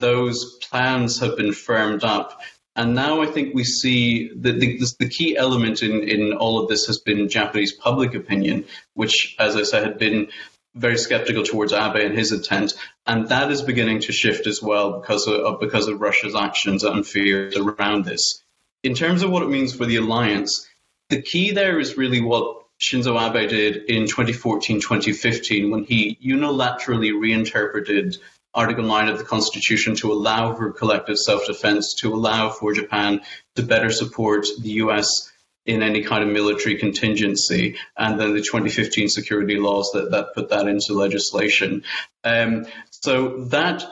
[0.00, 2.40] Those plans have been firmed up.
[2.74, 6.68] And now I think we see that the, the, key element in, in all of
[6.68, 10.28] this has been Japanese public opinion, which, as I said, had been
[10.76, 12.74] very skeptical towards Abe and his intent.
[13.06, 17.06] And that is beginning to shift as well because of, because of Russia's actions and
[17.06, 18.42] fears around this.
[18.82, 20.68] In terms of what it means for the alliance,
[21.08, 27.18] the key there is really what Shinzo Abe did in 2014 2015 when he unilaterally
[27.18, 28.18] reinterpreted
[28.52, 33.22] Article 9 of the Constitution to allow for collective self defense, to allow for Japan
[33.54, 35.30] to better support the US
[35.66, 40.50] in any kind of military contingency, and then the 2015 security laws that, that put
[40.50, 41.82] that into legislation.
[42.24, 43.84] Um, so that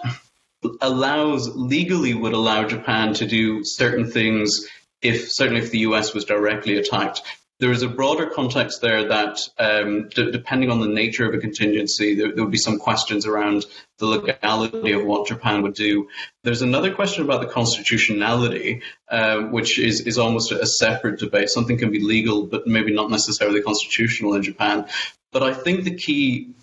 [0.81, 4.69] allows, legally, would allow Japan to do certain things
[5.03, 7.23] if, certainly if the US was directly attacked
[7.61, 11.39] there is a broader context there that, um, d- depending on the nature of a
[11.39, 13.65] contingency, there, there, would be some questions around
[13.99, 16.09] the legality of what Japan would do.
[16.43, 21.49] There's another question about the constitutionality, uh, which is, is almost a separate debate.
[21.49, 24.87] Something can be legal, but maybe not necessarily constitutional in Japan.
[25.33, 26.55] But I think the key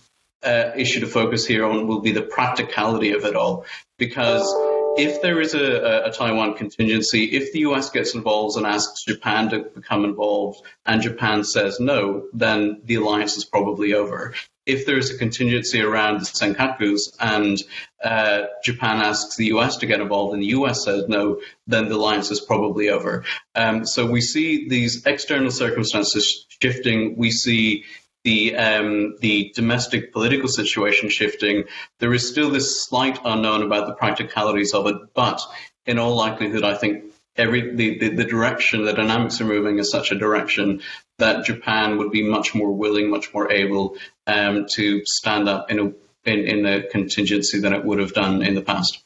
[0.44, 3.66] uh, issue to focus here on will be the practicality of it all,
[3.98, 4.54] because
[4.98, 9.50] if there is a, a, Taiwan contingency, if the US gets involved and asks Japan
[9.50, 14.34] to become involved and Japan says no, then the alliance is probably over.
[14.66, 17.58] If there is a contingency around the Senkakus and
[18.04, 21.96] uh, Japan asks the US to get involved and the US says no, then the
[21.96, 23.24] alliance is probably over.
[23.56, 27.16] Um, so we see these external circumstances shifting.
[27.18, 27.86] We see
[28.24, 31.64] the um, the domestic political situation shifting,
[32.00, 34.96] there is still this slight unknown about the practicalities of it.
[35.14, 35.42] But
[35.86, 39.92] in all likelihood, I think every the, the, the direction, the dynamics are moving is
[39.92, 40.82] such a direction
[41.18, 43.98] that Japan would be much more willing, much more able
[44.28, 45.92] um, to stand up in a
[46.24, 49.04] in, in a contingency than it would have done in the past.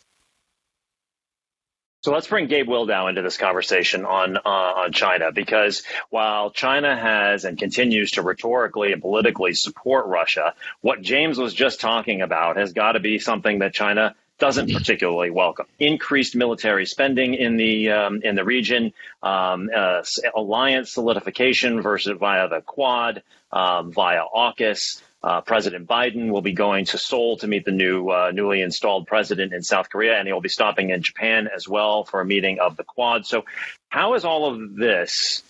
[2.06, 5.82] So let's bring Gabe Wildau into this conversation on uh, on China because
[6.12, 11.82] while China has and continues to rhetorically and politically support Russia, what James was just
[11.82, 15.66] talking about has got to be something that China doesn't particularly welcome.
[15.80, 18.94] Increased military spending in the um, in the region,
[19.24, 20.04] um, uh,
[20.36, 25.02] alliance solidification versus via the Quad, um, via AUKUS.
[25.26, 29.08] Uh, president Biden will be going to Seoul to meet the new uh, newly installed
[29.08, 32.26] president in South Korea, and he will be stopping in Japan as well for a
[32.26, 33.26] meeting of the Quad.
[33.26, 33.44] So,
[33.90, 35.42] how is all of this,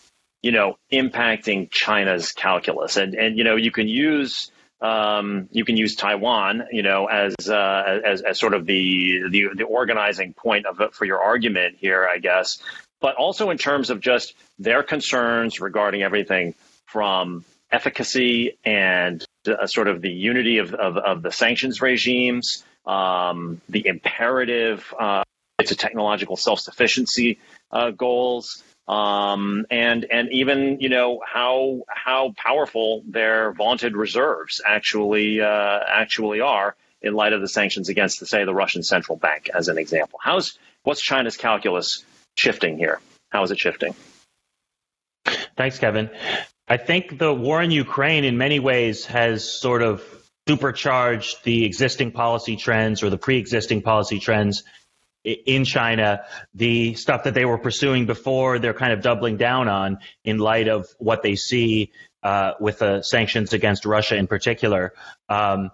[0.42, 2.96] you know, impacting China's calculus?
[2.96, 4.50] And and you know, you can use
[4.80, 9.48] um, you can use Taiwan, you know, as, uh, as as sort of the, the
[9.58, 12.60] the organizing point of for your argument here, I guess.
[13.02, 16.56] But also in terms of just their concerns regarding everything
[16.86, 23.62] from efficacy and uh, sort of the unity of, of, of the sanctions regimes, um,
[23.70, 25.24] the imperative uh,
[25.64, 27.39] to technological self sufficiency
[27.72, 35.41] uh, goals, um, and and even you know how how powerful their vaunted reserves actually
[35.41, 39.68] uh, actually are in light of the sanctions against, say, the Russian central bank, as
[39.68, 40.20] an example.
[40.22, 42.04] How's what's China's calculus
[42.38, 43.00] shifting here?
[43.30, 43.96] How is it shifting?
[45.56, 46.10] Thanks, Kevin.
[46.68, 50.03] I think the war in Ukraine, in many ways, has sort of
[50.47, 54.63] supercharged the existing policy trends or the pre-existing policy trends
[55.24, 59.99] in China, the stuff that they were pursuing before, they're kind of doubling down on
[60.24, 61.91] in light of what they see
[62.22, 64.93] uh, with the sanctions against Russia in particular.
[65.30, 65.72] Um,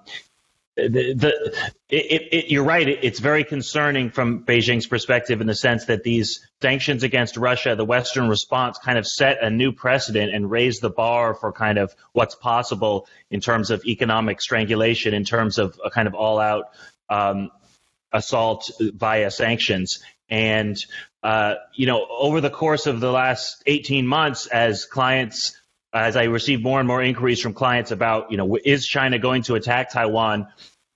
[0.90, 1.54] the,
[1.90, 2.88] it, it, you're right.
[2.88, 7.86] it's very concerning from Beijing's perspective in the sense that these sanctions against Russia, the
[7.86, 11.94] Western response, kind of set a new precedent and raised the bar for kind of
[12.14, 16.66] what's possible in terms of economic strangulation, in terms of a kind of all-out
[17.10, 17.52] um,
[18.12, 20.00] assault via sanctions.
[20.30, 20.78] And
[21.24, 25.58] uh, you know, over the course of the last 18 months, as clients
[25.94, 29.44] as I receive more and more inquiries from clients about, you know, is China going
[29.44, 30.48] to attack Taiwan?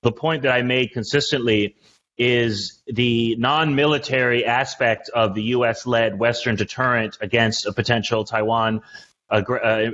[0.06, 1.78] The point that I made consistently
[2.16, 8.84] is the non-military aspect of the U.S.-led Western deterrent against a potential Taiwan,
[9.32, 9.42] uh,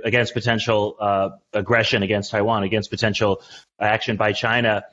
[0.03, 3.41] against potential uh, aggression against Taiwan, against potential
[3.79, 4.83] action by China,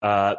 [0.00, 0.36] uh,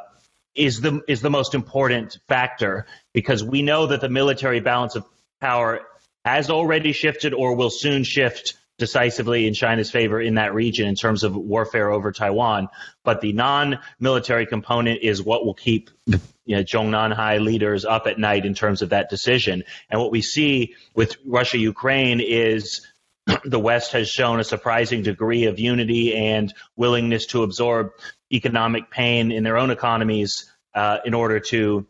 [0.55, 5.05] is the is the most important factor because we know that the military balance of
[5.39, 5.81] power
[6.23, 10.95] has already shifted or will soon shift decisively in China's favor in that region in
[10.95, 12.67] terms of warfare over Taiwan.
[13.03, 18.45] But the non-military component is what will keep you know, Zhongnanhai leaders up at night
[18.45, 19.63] in terms of that decision.
[19.89, 22.85] And what we see with Russia Ukraine is
[23.45, 27.91] the West has shown a surprising degree of unity and willingness to absorb
[28.31, 31.87] economic pain in their own economies uh, in order to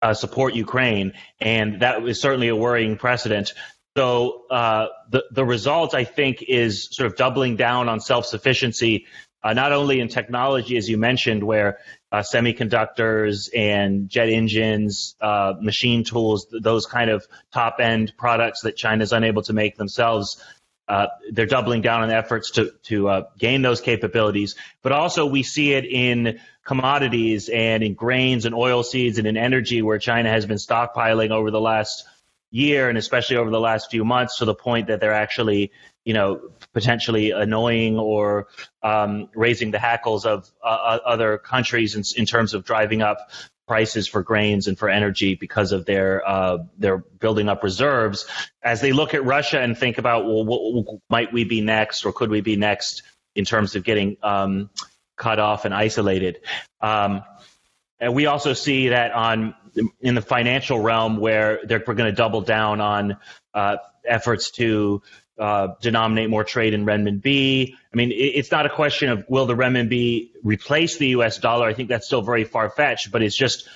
[0.00, 3.52] uh, support Ukraine, and that is certainly a worrying precedent.
[3.96, 9.06] So uh, the the result, I think, is sort of doubling down on self sufficiency,
[9.42, 11.78] uh, not only in technology, as you mentioned, where
[12.10, 18.76] uh, semiconductors and jet engines, uh, machine tools, those kind of top end products that
[18.76, 20.42] China is unable to make themselves.
[20.88, 25.42] Uh, they're doubling down on efforts to to uh, gain those capabilities, but also we
[25.42, 30.30] see it in commodities and in grains and oil seeds and in energy, where China
[30.30, 32.06] has been stockpiling over the last
[32.52, 35.72] year and especially over the last few months to the point that they're actually,
[36.04, 36.40] you know,
[36.72, 38.46] potentially annoying or
[38.82, 43.30] um, raising the hackles of uh, other countries in, in, terms of driving up
[43.66, 48.26] prices for grains and for energy because of their uh, their building up reserves.
[48.62, 52.12] As they look at Russia and think about, well, what, might we be next or
[52.12, 53.02] could we be next
[53.34, 54.68] in terms of getting um,
[55.16, 56.40] cut off and isolated.
[56.80, 57.22] Um,
[57.98, 59.54] and we also see that on
[60.00, 63.16] in the financial realm where they're going to double down on
[63.54, 65.02] uh, efforts to
[65.38, 67.74] uh, denominate more trade in renminbi.
[67.92, 71.38] I mean, it, it's not a question of will the renminbi replace the U.S.
[71.38, 71.66] dollar.
[71.66, 73.68] I think that's still very far fetched, but it's just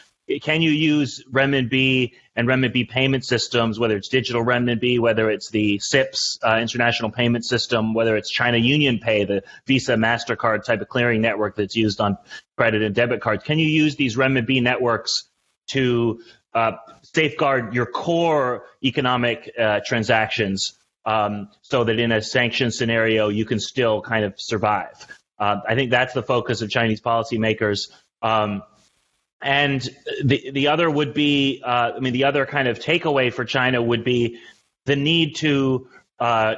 [0.43, 5.79] can you use renminbi and renminbi payment systems, whether it's digital renminbi, whether it's the
[5.79, 10.89] CIPS uh, international payment system, whether it's China Union Pay, the Visa Mastercard type of
[10.89, 12.19] clearing network that's used on
[12.57, 13.45] credit and debit cards?
[13.45, 15.26] Can you use these renminbi networks
[15.69, 16.21] to
[16.55, 23.45] uh, safeguard your core economic uh, transactions um, so that in a sanction scenario you
[23.45, 25.07] can still kind of survive?
[25.39, 27.91] Uh, I think that's the focus of Chinese policymakers.
[28.23, 28.63] Um,
[29.43, 29.87] and
[30.25, 33.83] the the other would be, uh, I mean, the other kind of takeaway for China
[33.83, 34.41] would be
[34.87, 35.89] the need to
[36.19, 36.55] uh,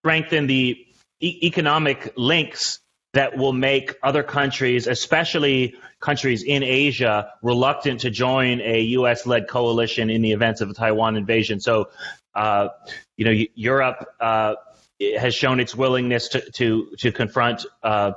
[0.00, 0.86] strengthen the
[1.20, 2.80] e- economic links
[3.16, 9.24] that will make other countries, especially countries in Asia, reluctant to join a U.S.
[9.24, 11.58] led coalition in the event of a Taiwan invasion.
[11.58, 11.88] So,
[12.34, 12.68] uh,
[13.16, 14.56] you know, Europe uh,
[15.18, 18.12] has shown its willingness to to, to confront uh,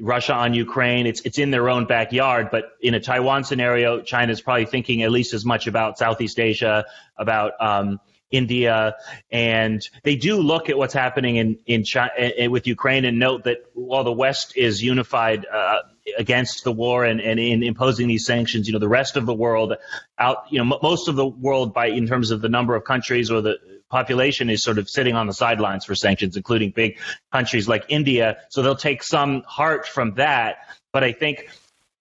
[0.00, 1.06] Russia on Ukraine.
[1.06, 5.04] It's it's in their own backyard, but in a Taiwan scenario, China is probably thinking
[5.04, 6.84] at least as much about Southeast Asia,
[7.16, 8.00] about um,
[8.32, 8.96] India,
[9.30, 12.12] and they do look at what's happening in in China,
[12.50, 15.46] with Ukraine and note that while the West is unified.
[15.46, 15.78] Uh,
[16.18, 19.32] against the war and, and in imposing these sanctions, you know, the rest of the
[19.32, 19.74] world
[20.18, 22.82] out, you know, m- most of the world by in terms of the number of
[22.82, 23.56] countries or the
[23.88, 26.98] population is sort of sitting on the sidelines for sanctions, including big
[27.30, 28.38] countries like India.
[28.48, 30.56] So they'll take some heart from that.
[30.92, 31.48] But I think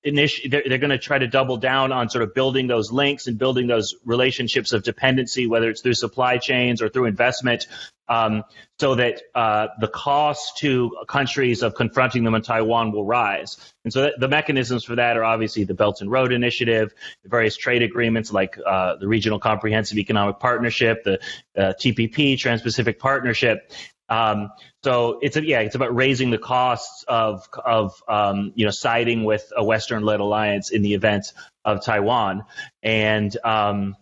[0.03, 3.37] they're, they're going to try to double down on sort of building those links and
[3.37, 7.67] building those relationships of dependency, whether it's through supply chains or through investment,
[8.09, 8.43] um,
[8.79, 13.57] so that uh, the cost to countries of confronting them in Taiwan will rise.
[13.83, 16.93] And so the mechanisms for that are obviously the Belt and Road Initiative,
[17.23, 21.19] the various trade agreements like uh, the Regional Comprehensive Economic Partnership, the
[21.55, 23.71] uh, TPP, Trans-Pacific Partnership,
[24.11, 24.51] um,
[24.83, 29.23] so it's a, yeah, it's about raising the costs of of um, you know siding
[29.23, 31.31] with a Western-led alliance in the event
[31.63, 32.43] of Taiwan,
[32.83, 33.95] and um,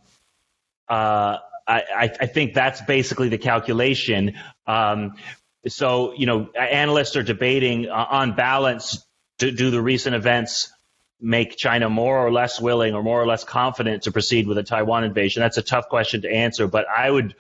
[0.89, 1.37] uh,
[1.67, 4.33] I, I, think that's basically the calculation.
[4.65, 5.13] Um,
[5.67, 9.05] so you know, analysts are debating uh, on balance,
[9.37, 10.73] do, do the recent events
[11.21, 14.63] make China more or less willing or more or less confident to proceed with a
[14.63, 15.41] Taiwan invasion?
[15.41, 17.35] That's a tough question to answer, but I would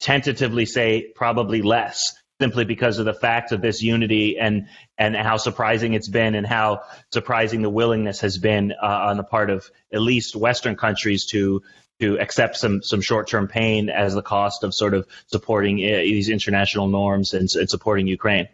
[0.00, 4.68] tentatively say probably less simply because of the fact of this unity and
[4.98, 9.24] and how surprising it's been and how surprising the willingness has been uh, on the
[9.24, 11.62] part of at least Western countries to
[12.00, 15.98] to accept some some short term pain as the cost of sort of supporting uh,
[15.98, 18.48] these international norms and, and supporting Ukraine.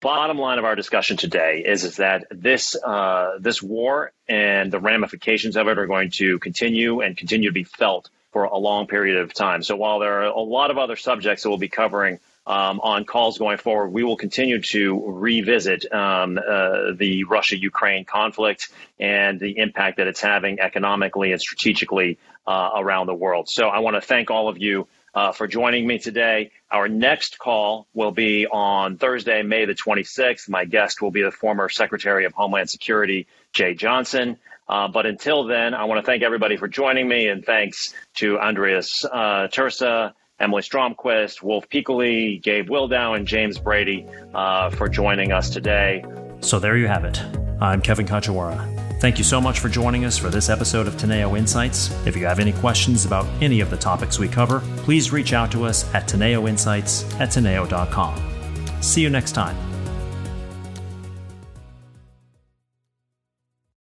[0.00, 4.78] Bottom line of our discussion today is, is that this uh, this war and the
[4.78, 8.86] ramifications of it are going to continue and continue to be felt for a long
[8.86, 9.62] period of time.
[9.62, 13.04] So while there are a lot of other subjects that we'll be covering um, on
[13.04, 19.38] calls going forward, we will continue to revisit um, uh, the Russia Ukraine conflict and
[19.38, 23.48] the impact that it's having economically and strategically uh, around the world.
[23.48, 24.88] So I want to thank all of you.
[25.14, 26.50] Uh, for joining me today.
[26.70, 30.48] Our next call will be on Thursday, May the 26th.
[30.50, 34.36] My guest will be the former Secretary of Homeland Security, Jeh Johnson.
[34.68, 38.36] Uh, but until then, I want to thank everybody for joining me, and thanks to
[38.36, 45.32] Andrius uh, Tursa, Emily Stromquist, Wolf Piccoli, Gabe Wildau, and James Brady uh, for joining
[45.32, 46.04] us today.
[46.40, 47.20] So there you have it.
[47.60, 48.78] I'm Kevin Kajiwara.
[49.00, 51.90] Thank you so much for joining us for this episode of Teneo Insights.
[52.04, 55.52] If you have any questions about any of the topics we cover, please reach out
[55.52, 58.82] to us at teneoinsights at teneo.com.
[58.82, 59.56] See you next time.